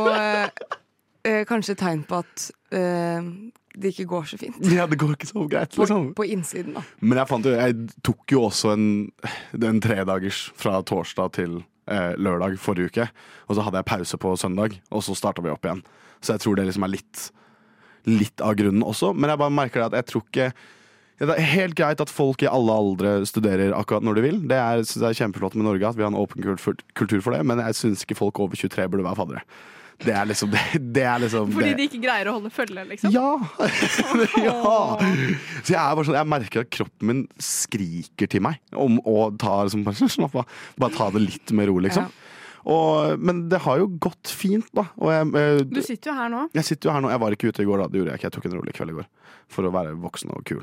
[1.23, 3.29] eh, kanskje et tegn på at eh,
[3.73, 4.59] det ikke går så fint.
[4.69, 6.11] Ja, det går ikke så greit, På, liksom.
[6.17, 6.83] på innsiden, da.
[7.01, 8.87] Men jeg fant jo, jeg tok jo også en,
[9.57, 11.61] en tredagers fra torsdag til
[11.91, 13.07] eh, lørdag forrige uke.
[13.47, 15.83] Og så hadde jeg pause på søndag, og så starta vi opp igjen.
[16.23, 17.25] Så jeg tror det liksom er litt,
[18.09, 19.11] litt av grunnen også.
[19.15, 20.53] Men jeg bare merker det at jeg tror ikke
[21.21, 24.39] ja, Det er helt greit at folk i alle aldre studerer akkurat når de vil.
[24.49, 27.35] Det er, synes jeg er kjempeflott med Norge at vi har en åpen kultur, for
[27.35, 29.43] det, men jeg syns ikke folk over 23 burde være faddere.
[30.01, 30.61] Det er liksom det,
[30.95, 31.77] det er liksom Fordi det.
[31.77, 33.13] de ikke greier å holde følge, liksom?
[33.13, 33.37] Ja!
[34.47, 34.57] ja.
[35.61, 39.29] Så jeg, er bare sånn, jeg merker at kroppen min skriker til meg om å
[39.39, 40.35] ta, liksom, bare, slapp
[40.81, 42.11] bare ta det litt mer rolig, liksom.
[42.63, 44.85] Og, men det har jo gått fint, da.
[45.03, 46.45] Og jeg, eh, Du sitter jo her nå.
[46.55, 47.11] jeg sitter jo her nå.
[47.11, 47.87] Jeg var ikke ute i går, da.
[47.91, 48.29] Det gjorde jeg ikke.
[48.29, 49.09] Jeg tok en rolig kveld i går
[49.51, 50.61] for å være voksen og kul.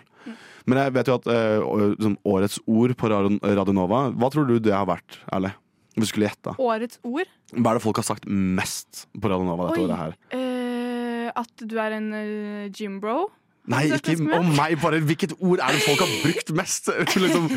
[0.69, 4.57] Men jeg vet jo at uh, sånn årets ord på Radio Radio Hva tror du
[4.61, 5.53] det har vært, Erle?
[6.01, 6.55] Hvis du skulle gjette.
[6.59, 7.29] Årets ord.
[7.53, 9.87] Hva er det folk har sagt mest på Radio Nova dette Oi.
[9.87, 10.17] året her?
[10.37, 13.29] Eh, at du er en uh, gymbro.
[13.71, 16.89] Nei, ikke om meg, bare hvilket ord er det folk har brukt mest?
[17.23, 17.51] liksom,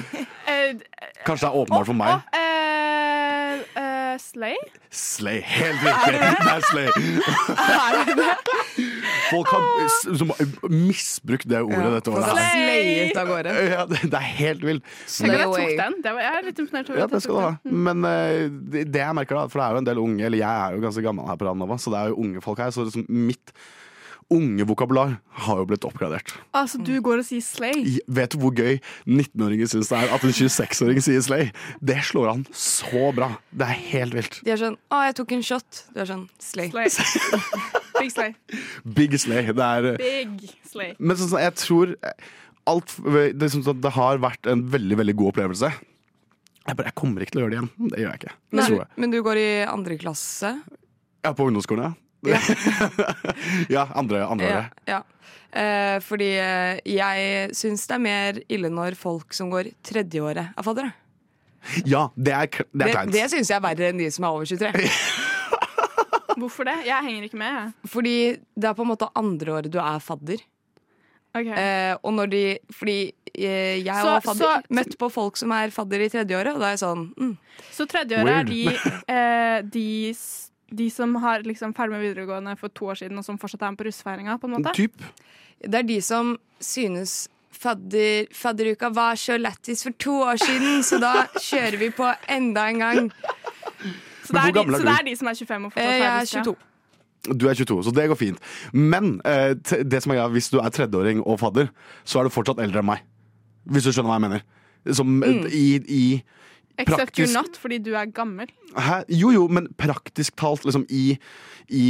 [0.43, 0.75] Eh,
[1.25, 2.27] kanskje det er åpenbart for meg.
[2.35, 2.43] eh,
[4.13, 4.57] eh, slay?
[4.93, 5.39] Slay.
[5.45, 6.13] Helt riktig!
[6.21, 6.87] Det er slay.
[9.29, 9.61] Folk har
[10.19, 10.33] som,
[10.69, 12.31] misbrukt det ordet dette året.
[12.31, 13.55] Slayet av gårde.
[13.73, 14.89] Ja, det, det er helt vilt.
[15.09, 15.99] Tenk at jeg tok den.
[16.05, 17.53] Det var, jeg er litt imponert over Ja, det skal du ha.
[17.87, 20.43] Men uh, det, det jeg merker da, for det er jo en del unge Eller
[20.43, 22.73] jeg er jo ganske gammel her på Radnova, så det er jo unge folk her.
[22.75, 23.55] Så liksom mitt
[24.33, 25.13] unge vokabular
[25.45, 26.33] har jo blitt oppgradert.
[26.57, 27.77] Altså, du går og sier slay?
[27.95, 31.51] I- Vet du hvor gøy 19-åringer syns det er at en 26-åring sier slay?
[31.81, 33.31] Det slår an så bra.
[33.53, 34.39] Det er helt vilt.
[34.43, 35.83] De er sånn 'Å, jeg tok en shot'.
[35.93, 36.71] Du er sånn 'slay'.
[37.99, 38.33] Big slay.
[38.83, 39.45] Big slay.
[39.53, 40.95] Det er eh, Big slay.
[40.99, 41.95] Men sånn, jeg tror
[42.67, 45.69] alt, det, er sånn det har vært en veldig veldig god opplevelse.
[46.63, 47.89] Jeg, bare, jeg kommer ikke til å gjøre det igjen.
[47.91, 48.33] Det gjør jeg ikke.
[48.33, 48.87] Det Men, jeg.
[49.03, 50.53] men du går i andre klasse?
[51.23, 51.93] Ja, på ungdomsskolen, ja.
[53.75, 54.57] Ja, andre, andre Ja.
[54.57, 54.71] året.
[54.87, 55.01] ja.
[55.53, 60.65] Eh, fordi eh, jeg syns det er mer ille når folk som går tredjeåret, er
[60.65, 60.93] faddere.
[61.85, 63.11] Ja, det er, det er Det, kleint.
[63.13, 64.89] det syns jeg er verre enn de som er over 23.
[66.39, 66.79] Hvorfor det?
[66.87, 67.53] Jeg henger ikke med.
[67.59, 67.89] jeg.
[67.93, 68.15] Fordi
[68.57, 70.41] det er på en måte andre året du er fadder.
[71.33, 72.41] Eh, og når de
[72.77, 72.97] Fordi
[73.33, 74.61] eh, jeg Så- var fadder.
[74.61, 77.37] så- Møtt på folk som er fadder i tredjeåret, og da er jeg sånn mm.
[77.71, 78.67] Så tredjeåret er de,
[79.07, 80.13] eh, de,
[80.75, 83.73] de som har liksom ferdig med videregående for to år siden, og som fortsatt er
[83.75, 84.73] med på russefeiringa, på en måte?
[85.63, 90.97] Det er de som synes Fadder, fadderuka var så lættis for to år siden, så
[90.99, 93.11] da kjører vi på enda en gang.
[94.25, 96.09] Så det, er de, så det er de som er 25 og fortsatt Eh, jeg
[96.09, 96.55] er 22.
[97.39, 98.41] Du er 22, så det går fint.
[98.73, 99.53] Men eh,
[99.85, 101.69] det som er greia, hvis du er tredjeåring og fadder,
[102.03, 103.05] så er du fortsatt eldre enn meg.
[103.69, 104.43] Hvis du skjønner hva jeg mener.
[104.97, 105.45] Som Mm.
[105.47, 106.03] i, i
[106.77, 108.49] Except you're not, fordi du er gammel.
[108.73, 109.03] Hæ?
[109.09, 111.17] Jo, jo, men praktisk talt, liksom i,
[111.69, 111.83] i,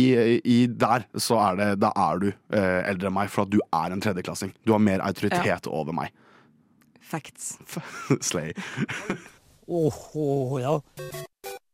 [0.43, 3.61] i der, så er det Da er du eh, eldre enn meg, for at du
[3.63, 4.51] er en tredjeklassing.
[4.67, 6.11] Du har mer autoritet over meg.
[6.99, 7.55] Facts.
[8.29, 8.51] Slay.
[9.67, 10.75] Åhå, ja.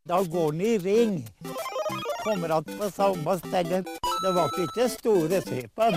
[0.06, 1.28] Da går den i ring.
[2.24, 3.84] Kommer att på samme sted.
[4.22, 5.96] Det var ikke store typen.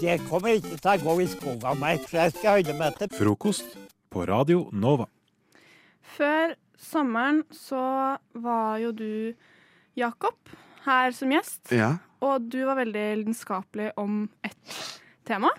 [0.00, 3.12] Det kommer ikke til å gå i skogen, meg, for jeg skal holde meg til
[3.18, 3.76] Frokost
[4.12, 5.06] på Radio Nova.
[6.12, 7.82] Før sommeren så
[8.44, 9.32] var jo du,
[9.96, 10.36] Jakob,
[10.86, 11.72] her som gjest.
[11.72, 11.94] Ja.
[12.22, 14.76] Og du var veldig lidenskapelig om ett
[15.26, 15.50] tema.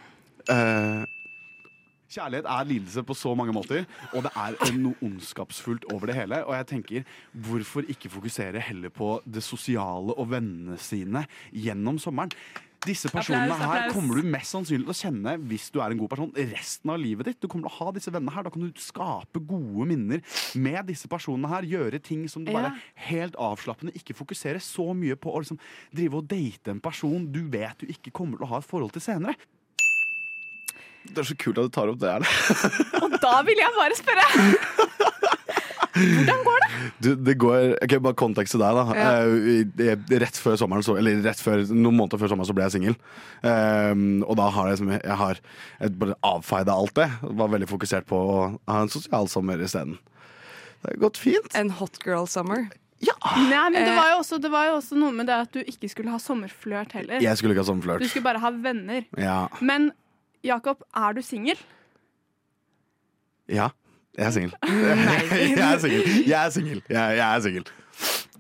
[0.52, 1.04] Eh,
[2.14, 6.44] kjærlighet er lidelse på så mange måter, og det er noe ondskapsfullt over det hele.
[6.48, 12.32] Og jeg tenker, hvorfor ikke fokusere heller på det sosiale og vennene sine gjennom sommeren?
[12.84, 13.94] Disse personene Applaus, her applaus.
[13.96, 17.00] kommer du mest sannsynlig til å kjenne hvis du er en god person resten av
[17.00, 17.40] livet ditt.
[17.40, 18.44] Du kommer til å ha disse vennene her.
[18.44, 20.20] Da kan du skape gode minner
[20.60, 21.64] med disse personene her.
[21.64, 22.80] Gjøre ting som du bare Ja.
[23.08, 25.60] helt avslappende ikke fokuserer så mye på å liksom
[25.96, 28.92] drive og date en person du vet du ikke kommer til å ha et forhold
[28.92, 29.36] til senere.
[31.04, 32.24] Det er så kult at du tar opp det her.
[33.04, 34.28] Og da vil jeg bare spørre!
[35.94, 36.70] Hvordan går det?
[37.06, 38.76] Du, det går, ok, Bare kontekst til deg.
[38.76, 39.12] da Ja.
[39.30, 42.76] uh, Rett før sommeren, så, eller rett før, noen måneder før sommeren så ble jeg
[42.78, 42.96] singel.
[43.46, 45.42] Um, og da har jeg, jeg, har,
[45.80, 47.10] jeg bare avfeida alt det.
[47.22, 48.40] Var veldig fokusert på å
[48.70, 50.00] ha en sosial sommer isteden.
[50.84, 51.54] Det har gått fint.
[51.56, 52.66] En hot girl summer.
[53.04, 55.52] Nei, men det Eh, var, jo også, det var jo også noe med det at
[55.52, 57.20] du ikke skulle ha sommerflørt heller.
[57.24, 58.00] Jeg skulle ikke ha sommerflørt.
[58.04, 59.04] Du skulle bare ha venner.
[59.20, 59.42] Ja.
[59.60, 59.90] Men
[60.44, 61.60] Jakob, er du singel?
[63.52, 63.70] ja.
[64.20, 64.52] Jeg er singel.
[65.58, 66.04] jeg er singel.
[66.28, 66.82] Jeg er singel.
[66.90, 67.64] Jeg, er singel.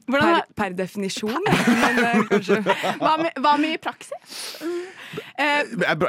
[0.03, 2.57] Per, per definisjon, men eh, kanskje
[2.99, 4.57] Hva med, hva med i praksis?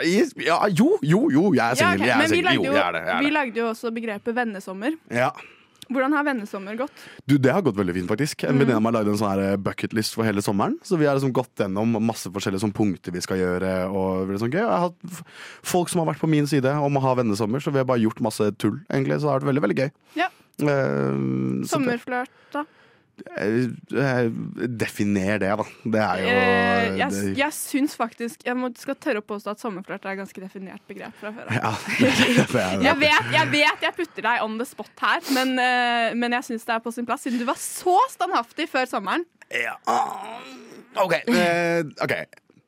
[0.03, 2.03] I- Ja, jo, jo, jo, jeg er singel.
[2.09, 3.03] Ja, er men vi lagde Jo, jo, jeg er det.
[3.07, 3.33] Jeg er det.
[3.39, 4.97] lagde jo også begrepet vennesommer.
[5.15, 5.31] Ja.
[5.93, 6.93] Hvordan har vennesommer gått?
[7.27, 8.45] Du, Det har gått veldig fint, faktisk.
[8.45, 8.59] En Mm.
[8.61, 10.79] venninne av meg lagde en sånn her bucketlist for hele sommeren.
[10.83, 13.91] Så vi har liksom gått gjennom masse forskjellige sånn punkter vi skal gjøre.
[13.93, 14.61] Og det sånn gøy.
[14.63, 15.25] Jeg har hatt
[15.63, 18.01] folk som har vært på min side om å ha vennesommer, så vi har bare
[18.01, 19.21] gjort masse tull, egentlig.
[19.21, 19.91] Så det har vært veldig, veldig gøy.
[20.17, 20.29] Ja.
[20.63, 22.65] Eh, Sommerflørt, da?
[23.37, 23.67] Eh,
[24.01, 24.29] eh,
[24.69, 25.67] Definer det, da.
[25.85, 29.55] Det er jo Eh, jeg, det, jeg syns faktisk Jeg må, skal tørre å påstå
[29.55, 31.57] at sommerflørt er et ganske definert begrep fra før av.
[31.59, 31.73] ja,
[32.89, 35.55] Jeg vet, jeg vet jeg putter deg on the spot her, men,
[36.19, 39.27] men jeg syns det er på sin plass, siden du var så standhaftig før sommeren.
[39.55, 39.77] Ja.
[41.05, 41.15] OK.
[41.29, 42.15] eh, ok.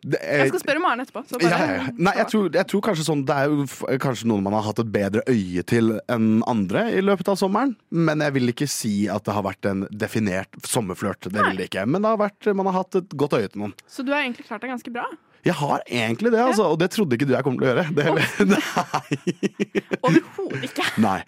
[0.07, 1.25] Det eh, Jeg skal spørre Maren etterpå.
[1.27, 1.87] Så bare, ja, ja.
[1.99, 4.83] Nei, jeg tror, jeg tror kanskje sånn Det er jo kanskje noen man har hatt
[4.85, 7.75] et bedre øye til enn andre i løpet av sommeren.
[7.91, 11.27] Men jeg vil ikke si at det har vært en definert sommerflørt.
[11.27, 11.89] Det vil det ikke.
[11.91, 13.75] Men det har vært, man har hatt et godt øye til noen.
[13.91, 15.09] Så du har egentlig klart deg ganske bra?
[15.47, 17.85] Jeg har egentlig det, altså, og det trodde ikke du jeg kom til å gjøre.
[17.95, 18.05] Det,
[20.07, 20.87] Overhodet ikke.
[21.07, 21.21] nei.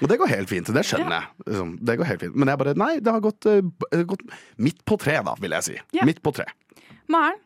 [0.00, 0.66] Og det går helt fint.
[0.74, 1.26] Det skjønner jeg.
[1.46, 2.34] Liksom, det går helt fint.
[2.34, 3.60] Men jeg bare Nei, det har gått, eh,
[4.08, 4.24] gått
[4.58, 5.76] midt på tre, da, vil jeg si.
[5.94, 6.02] Ja.
[6.08, 6.46] Midt på tre.
[7.10, 7.38] Maren,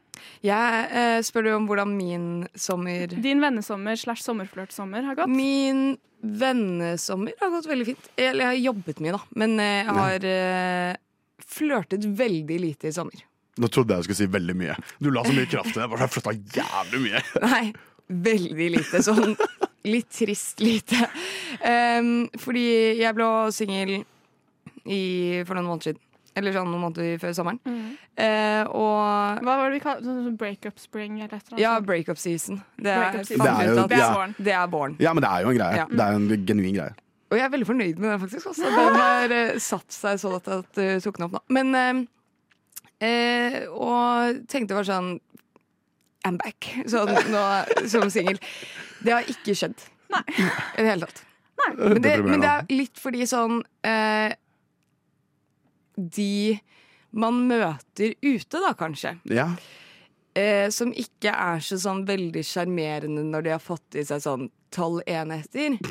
[0.44, 2.26] Jeg eh, spør du om hvordan min
[2.58, 5.32] sommer din vennesommer slash sommerflørtsommer har gått?
[5.32, 8.10] Min vennesommer har gått veldig fint.
[8.16, 9.22] Eller jeg har jobbet mye, da.
[9.40, 11.00] Men eh, jeg har eh,
[11.54, 13.24] flørtet veldig lite i sommer.
[13.60, 14.76] Nå trodde jeg jeg skulle si veldig mye.
[14.98, 15.90] Du la så mye kraft i det.
[15.92, 17.22] Bare flytta jævlig mye.
[17.46, 17.64] Nei,
[18.30, 19.02] veldig lite.
[19.06, 19.36] Sånn
[19.84, 21.06] litt trist lite.
[21.60, 22.66] Um, fordi
[22.98, 23.94] jeg ble singel
[24.84, 26.02] for noen måneder siden.
[26.36, 27.60] Eller sånn noen måneder før sommeren.
[28.18, 31.62] Eh, og Hva var det vi kalte sånn breakup spring eller et eller annet?
[31.62, 32.58] Ja, breakup season.
[32.76, 33.44] Det er, break season.
[33.44, 34.26] Det er jo- det er, ja.
[34.48, 34.96] Det er våren.
[34.98, 35.76] Ja, men det er jo en greie.
[35.76, 35.86] Ja.
[35.90, 36.94] Det er jo en genuin greie.
[37.30, 38.46] Og jeg er veldig fornøyd med den, faktisk.
[38.50, 38.62] Også.
[38.62, 41.40] Den har eh, satt seg sånn at jeg tok den opp nå.
[41.48, 42.02] Men eh,
[43.06, 45.20] eh, Og tenkte bare sånn
[46.26, 46.70] I'm back.
[46.88, 48.38] Sånn nå som singel.
[49.04, 49.74] Det har ikke skjedd.
[50.14, 50.22] Nei.
[50.34, 51.24] I det hele tatt.
[51.78, 54.32] Men det, men det er litt fordi sånn eh,
[55.96, 56.58] De
[57.14, 59.16] man møter ute, da, kanskje.
[59.30, 59.52] Ja.
[60.34, 64.48] Eh, som ikke er så sånn veldig sjarmerende når de har fått i seg sånn
[64.74, 65.78] tolv enheter.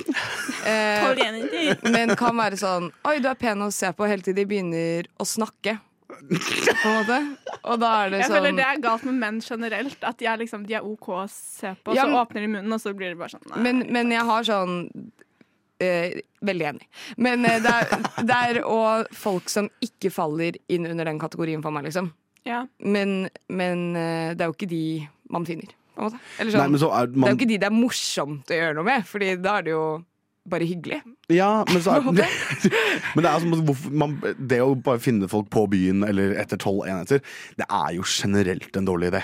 [0.64, 1.82] Eh, enheter.
[1.92, 5.10] men kan være sånn Oi, du er pen å se på helt til de begynner
[5.20, 5.74] å snakke.
[6.08, 7.18] På en måte.
[7.68, 9.98] Og da er det Jeg sånn føler det er galt med menn generelt.
[10.08, 12.76] At de er, liksom, de er OK å se på, Ja, så åpner de munnen,
[12.76, 13.60] og så blir det bare sånn nei.
[13.66, 14.78] Men, men jeg har sånn
[15.84, 16.88] eh, Veldig enig.
[17.18, 21.62] Men eh, det, er, det er og folk som ikke faller inn under den kategorien
[21.64, 22.10] for meg, liksom.
[22.48, 22.66] Ja.
[22.84, 24.82] Men, men eh, det er jo ikke de
[25.32, 25.70] man finner.
[25.94, 26.20] På en måte.
[26.42, 28.58] Eller Nei, sånn, men så er Det er jo ikke de det er morsomt å
[28.58, 29.84] gjøre noe med, Fordi da er det jo
[30.50, 30.98] bare hyggelig.
[31.32, 32.02] Ja, men så er
[33.14, 36.60] Men det er som hvorfor man, Det å bare finne folk på byen eller etter
[36.60, 37.22] tolv enheter,
[37.62, 39.22] det er jo generelt en dårlig idé.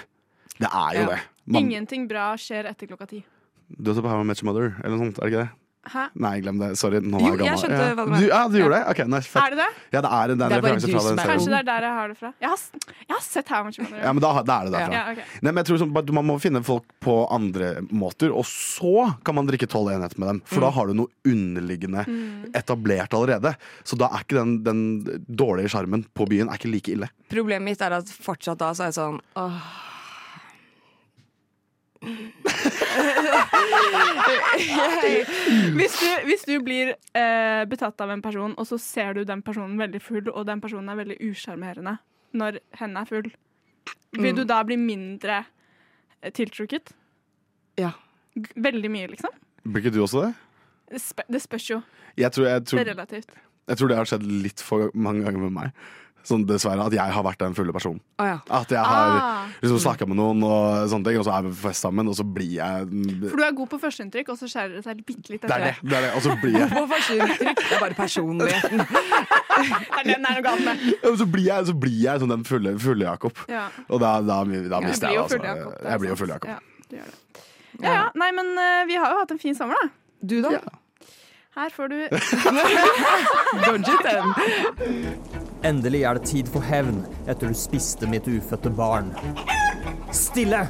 [0.60, 1.10] Det er jo Ja.
[1.16, 1.20] det.
[1.50, 3.24] Man, Ingenting bra skjer etter klokka ti.
[3.74, 5.18] du har sett på How I Met Your Mother, eller noe sånt?
[5.20, 5.50] Er det ikke det?
[5.90, 6.02] Hæ?
[6.20, 6.68] Nei, glem det.
[6.78, 7.00] Sorry.
[7.00, 7.46] Nå er jeg gammel.
[7.48, 7.94] jeg skjønte ja.
[7.96, 8.28] hva du mente.
[8.28, 8.84] ja, du gjorde Ja.
[8.84, 8.90] det?
[8.92, 9.44] Ok, nei, fett.
[9.46, 9.68] Er det det?
[9.96, 11.30] Ja, det er, det er en Det er bare referanse fra den juice serien.
[11.30, 12.32] Kanskje det er der jeg har det fra.
[12.44, 12.60] Jeg har,
[13.00, 14.94] jeg har sett How Much You Ja, men da, da er det derfra.
[14.94, 15.24] Ja, okay.
[15.42, 19.36] Nei, men jeg tror sånn, Man må finne folk på andre måter, og så kan
[19.40, 20.42] man drikke tolv enheter med dem.
[20.46, 20.68] For Mm.
[20.68, 22.52] da har du noe underliggende Mm.
[22.54, 23.56] etablert allerede.
[23.84, 27.10] Så da er ikke den, den dårlige sjarmen på byen er ikke like ille.
[27.30, 29.62] Problemet mitt er at fortsatt da så er jeg sånn åh.
[35.80, 39.42] hvis, du, hvis du blir eh, betatt av en person, og så ser du den
[39.46, 41.98] personen veldig full, og den personen er veldig usjarmerende
[42.38, 43.30] når henne er full,
[44.14, 44.36] vil Mm.
[44.40, 45.44] du da bli mindre
[46.22, 46.92] eh, tiltrukket?
[47.78, 47.92] Ja.
[48.56, 49.30] Veldig mye, liksom?
[49.66, 50.34] Blir ikke du også det?
[50.90, 51.82] Det, sp det spørs jo.
[52.18, 53.30] Jeg tror, jeg, Det er relativt.
[53.70, 55.72] jeg tror det har skjedd litt for mange ganger med meg.
[56.28, 58.00] Sånn dessverre At jeg har vært den fulle personen.
[58.20, 58.38] Oh, ja.
[58.52, 59.46] At jeg har Ah.
[59.64, 62.16] liksom snakka med noen, og sånne ting og så er vi på fest sammen, og
[62.18, 62.88] så blir jeg
[63.30, 65.64] For du er god på førsteinntrykk, og så skjærer det seg bitte litt Det er
[65.70, 65.76] det.
[65.84, 66.12] det, er det.
[66.16, 67.56] Og så blir jeg På førsteinntrykk.
[67.64, 68.78] Det er bare personligheten.
[69.60, 69.66] Det
[70.00, 70.76] er den er noe galt med.
[71.04, 73.36] Ja, så blir jeg, så blir jeg sånn den fulle, fulle Jakob.
[73.52, 73.66] Ja.
[73.90, 75.36] Og da, da, da mister jeg altså.
[75.42, 76.50] Jakob, det er Jeg blir jo fulle full Jakob.
[76.50, 76.60] Ja,
[76.90, 77.18] du gjør det.
[77.84, 78.06] Ja, ja.
[78.16, 79.90] Nei, men eh, vi har jo hatt en fin sommer, da.
[80.22, 80.60] Du, da?
[81.60, 81.98] Her får du
[85.60, 89.10] Endelig er det tid for hevn etter du spiste mitt ufødte barn.
[90.16, 90.62] Stille!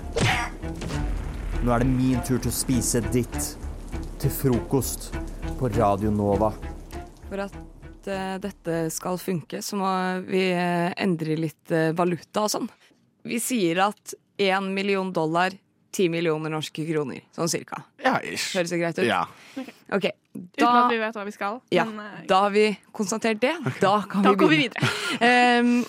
[1.62, 3.38] Nå er det min tur til å spise ditt.
[4.20, 5.12] Til frokost
[5.60, 6.50] på Radio Nova.
[7.30, 7.60] For at
[8.10, 9.92] uh, dette skal funke, så må
[10.26, 12.70] vi uh, endre litt uh, valuta og sånn.
[13.30, 15.54] Vi sier at én million dollar,
[15.96, 17.24] ti millioner norske kroner.
[17.36, 17.82] Sånn cirka.
[18.04, 19.06] Høres det greit ut?
[19.08, 19.24] Ja.
[19.96, 21.60] Ok, Uten at vi vet hva vi skal.
[21.74, 23.56] Ja, Men uh, da har vi konstatert det.
[23.82, 24.92] Da kan Da vi går vi videre.
[25.64, 25.80] um,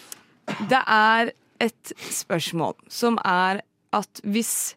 [0.71, 3.61] det er et spørsmål som er
[3.97, 4.75] at hvis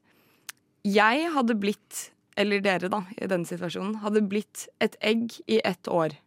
[0.84, 5.88] jeg hadde blitt, eller dere da, i denne situasjonen, hadde blitt et egg i ett
[5.88, 6.19] år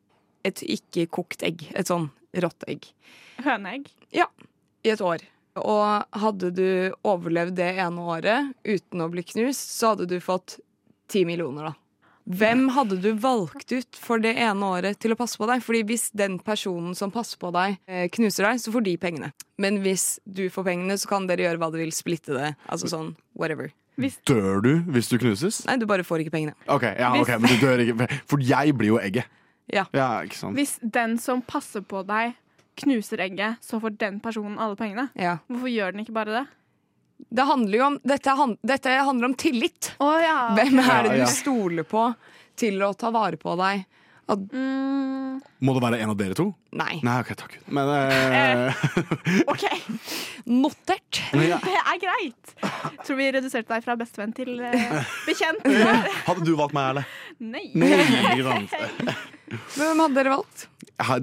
[0.46, 1.64] Et ikke kokt egg.
[1.74, 2.04] Et sånn
[2.38, 2.84] rått egg.
[3.42, 3.88] høneegg.
[4.14, 4.28] Ja,
[4.86, 5.24] i et år.
[5.62, 6.68] Og hadde du
[7.06, 10.58] overlevd det ene året uten å bli knust, så hadde du fått
[11.08, 11.74] ti millioner, da.
[12.26, 15.60] Hvem hadde du valgt ut for det ene året til å passe på deg?
[15.62, 19.28] Fordi hvis den personen som passer på deg, eh, knuser deg, så får de pengene.
[19.62, 22.56] Men hvis du får pengene, så kan dere gjøre hva dere vil, splitte det.
[22.68, 23.70] Altså sånn whatever.
[24.26, 25.64] Dør du hvis du knuses?
[25.66, 26.54] Nei, du bare får ikke pengene.
[26.68, 28.10] Ok, ja, Hvis- ok, men du dør ikke.
[28.26, 29.24] For jeg blir jo egget.
[29.72, 29.86] Ja.
[29.94, 30.56] Ja, ikke sant?
[30.56, 32.34] Hvis den som passer på deg,
[32.82, 35.08] knuser egget, så får den personen alle pengene.
[35.16, 35.38] Ja.
[35.48, 36.44] Hvorfor gjør den ikke bare det?
[37.32, 39.94] Det handler jo om, dette, han- dette handler om tillit.
[40.00, 40.54] ja.
[40.56, 41.30] Hvem er det du ja.
[41.32, 42.10] stoler på
[42.56, 43.86] til å ta vare på deg?
[44.28, 44.40] At,
[45.62, 46.48] Må det være en av dere to?
[46.74, 46.96] Nei.
[47.06, 47.52] Nei, ok, takk.
[47.70, 48.74] Men eh,
[50.46, 51.20] Notert.
[51.46, 51.58] Ja.
[51.62, 52.54] Det er greit.
[53.06, 55.62] Tror vi reduserte deg fra bestevenn til eh, bekjent.
[56.28, 57.06] Hadde du valgt meg, eller?
[57.38, 57.68] Nei.
[57.78, 58.74] Nei, sant.
[59.76, 60.66] Hvem hadde dere valgt?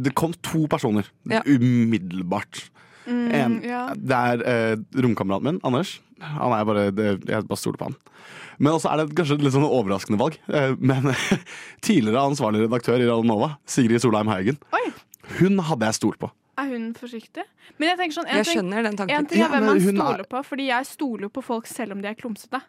[0.03, 1.41] Det kom to personer Ja.
[1.45, 2.69] umiddelbart.
[3.07, 3.81] Mm, en, ja.
[3.97, 5.97] Det er eh, romkameraten min, Anders.
[6.23, 7.95] Han er bare, det, jeg bare stoler på han.
[8.63, 10.37] Men også er det kanskje et litt sånn overraskende valg.
[10.47, 11.09] Eh, men
[11.87, 14.59] tidligere ansvarlig redaktør i Radionova, Sigrid Solheim Haugen,
[15.39, 16.29] hun hadde jeg stolt på.
[16.61, 17.43] Er hun forsiktig?
[17.81, 19.15] Men jeg tenker sånn, en Jeg ting, skjønner den tanken.
[19.17, 21.95] En ting Ja, er hvem man er- stoler på, fordi jeg stoler på folk selv
[21.97, 22.61] om de er klumsete.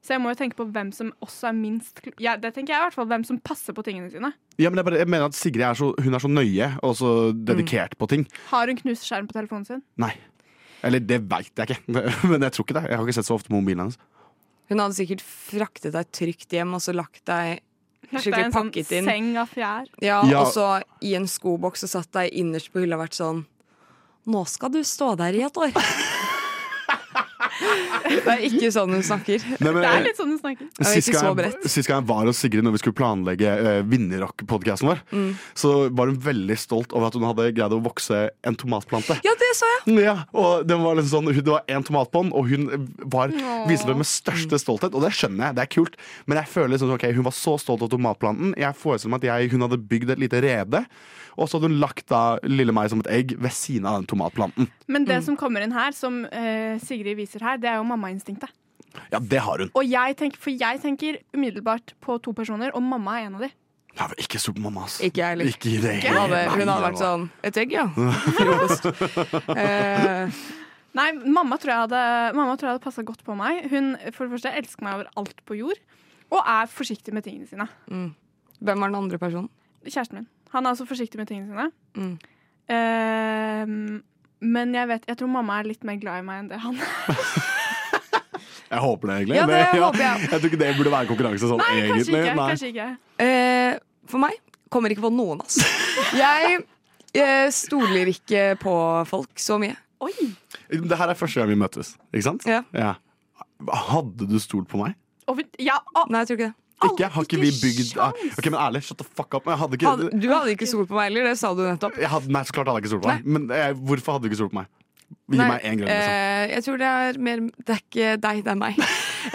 [0.00, 2.80] Så jeg må jo tenke på hvem som også er minst ja, Det tenker jeg
[2.80, 4.30] i hvert fall, hvem som passer på tingene sine.
[4.56, 6.94] Ja, men jeg, bare, jeg mener at Sigrid er så, hun er så nøye og
[6.96, 8.24] så dedikert på ting.
[8.48, 9.82] Har hun knust skjerm på telefonen sin?
[10.00, 10.14] Nei.
[10.86, 12.00] Eller det veit jeg ikke,
[12.32, 12.86] men jeg tror ikke det.
[12.88, 14.00] Jeg har ikke sett så ofte på mobilen hennes.
[14.70, 17.58] Hun hadde sikkert fraktet deg trygt hjem og så lagt deg
[18.10, 19.88] skikkelig Lagt deg i en sånn seng av fjær.
[20.02, 20.40] Ja, Ja.
[20.44, 20.66] Og så
[21.06, 23.44] i en skoboks og satt deg innerst på hylla og vært sånn
[24.30, 25.72] Nå skal du stå der i et år.
[27.60, 29.42] Det er ikke sånn hun snakker.
[29.60, 30.68] Nei, men- Det er litt sånn hun snakker.
[30.80, 34.88] Er Sist gang, sist gang jeg var hos Sigrid når vi skulle planlegge uh, Vinnerrock-podkasten
[34.90, 35.34] vår, Mm.
[35.54, 39.18] så var hun veldig stolt over at hun hadde greid å vokse en tomatplante.
[39.24, 39.98] Ja, det så jeg.
[40.04, 42.66] Ja, og det var liksom sånn, Det var én tomat på den, og hun
[43.04, 43.28] var,
[43.68, 44.94] viste det med største stolthet.
[44.94, 45.96] Og det skjønner jeg, det er kult,
[46.26, 48.54] men jeg føler liksom, ok, hun var så stolt av tomatplanten.
[48.56, 50.84] Jeg forestiller meg at jeg, hun hadde bygd et lite rede,
[51.36, 54.06] og så hadde hun lagt da lille meg som et egg ved siden av den
[54.10, 54.68] tomatplanten.
[54.88, 55.08] Men Mm.
[55.08, 58.50] det som kommer inn her, som uh, Sigrid viser her, det er jo mammainstinktet.
[59.12, 59.70] Ja, det har hun.
[59.78, 63.40] Og jeg tenker, for jeg tenker umiddelbart på to personer, og mamma er en av
[63.46, 63.50] de.
[63.90, 65.00] Jeg har ikke supermamma, ass.
[65.02, 65.46] Ikke jeg heller.
[65.50, 67.86] Ikke i det Hun hadde, hun hadde vært sånn Et egg, ja.
[69.56, 70.30] Eh,
[70.98, 72.02] Nei, mamma tror jeg hadde,
[72.34, 73.60] mamma tror jeg hadde passa godt på meg.
[73.70, 75.78] Hun for det første elsker meg over alt på jord,
[76.34, 77.68] og er forsiktig med tingene sine.
[77.90, 78.08] mm.
[78.60, 79.48] Hvem er den andre personen?
[79.86, 80.26] Kjæresten min.
[80.54, 81.70] Han er også forsiktig med tingene sine.
[81.96, 82.16] Mm.
[82.70, 84.00] Uh,
[84.40, 86.78] men jeg vet, jeg tror mamma er litt mer glad i meg enn det han
[86.80, 87.16] er.
[88.70, 89.36] Jeg håper det, egentlig.
[89.36, 90.18] Ja, det Men, håper jeg.
[90.22, 92.34] jeg tror ikke det burde være konkurranse sånn, Nei, kanskje ikke.
[92.38, 92.44] Nei.
[92.52, 92.84] Kanskje ikke.
[93.18, 94.36] Uh, for meg
[94.70, 95.66] kommer ikke på noen, altså.
[96.14, 96.60] Jeg
[97.18, 98.74] eh, stoler ikke på
[99.10, 99.74] folk så mye.
[100.06, 100.14] Oi!
[100.70, 102.46] Det her er første gang vi møtes, ikke sant?
[102.46, 102.94] Ja.
[103.90, 104.94] Hadde du stolt på meg?
[105.30, 106.56] Og ja, å, Nei, jeg tror ikke det.
[106.80, 107.08] Ikke?
[107.12, 109.48] Har ikke vi bygd ah, Ok, men ærlig, shut the fuck up.
[109.48, 111.98] Hadde ikke Hadde, du hadde ikke stol på meg heller, det sa du nettopp.
[112.12, 113.26] hadde, Nei, så klart hadde jeg ikke stol på deg.
[113.36, 114.70] Men jeg, hvorfor hadde du ikke stol på meg?
[115.10, 115.90] Gi Nei, meg én grunn.
[115.90, 116.14] Liksom.
[116.14, 118.82] eh, jeg tror det er mer Det er ikke deg, det er meg.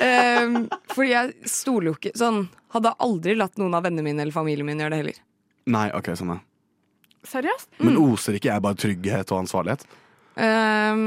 [0.02, 0.56] Eh,
[0.90, 2.40] fordi jeg stoler jo ikke sånn
[2.74, 5.20] Hadde aldri latt noen av vennene mine eller familien min gjøre det heller.
[5.70, 6.40] Nei, ok, sånn ja.
[7.30, 7.70] seriøst?
[7.86, 9.86] Men oser ikke jeg bare trygghet og ansvarlighet?
[10.42, 11.04] Eh,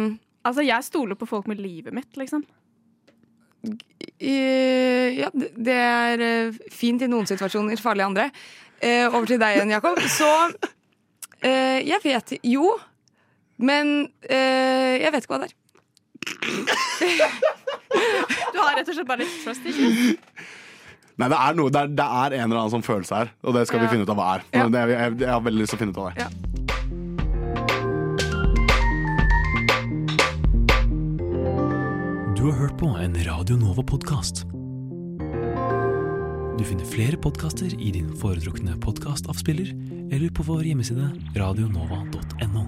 [0.48, 2.44] Altså, jeg stoler på folk med livet mitt, liksom.
[4.18, 8.30] Eh, ja, det- er eh, fint i noen situasjoner, farlig i andre.
[8.80, 9.98] Eh, over til deg igjen, Jakob.
[10.10, 10.28] Så
[11.42, 12.72] eh, jeg vet Jo,
[13.58, 15.56] men eh, jeg vet ikke hva det er.
[18.52, 20.16] Du har rett og slett bare litt trust issues.
[21.18, 23.54] Nei, det er, noe, det, er, det er en eller annen sånn følelse her, og
[23.56, 23.86] det skal Ja.
[23.86, 24.44] vi finne ut av hva er.
[24.54, 24.68] Ja.
[24.70, 26.26] Det, jeg, jeg har veldig lyst til å finne ut av det.
[32.38, 34.44] Du har hørt på en Radio Nova-podkast.
[36.54, 39.72] Du finner flere podkaster i din foretrukne podkastavspiller
[40.14, 42.62] eller på vår hjemmeside radionova.no.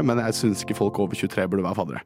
[0.00, 2.02] Men jeg syns ikke folk over 23 burde være faddere.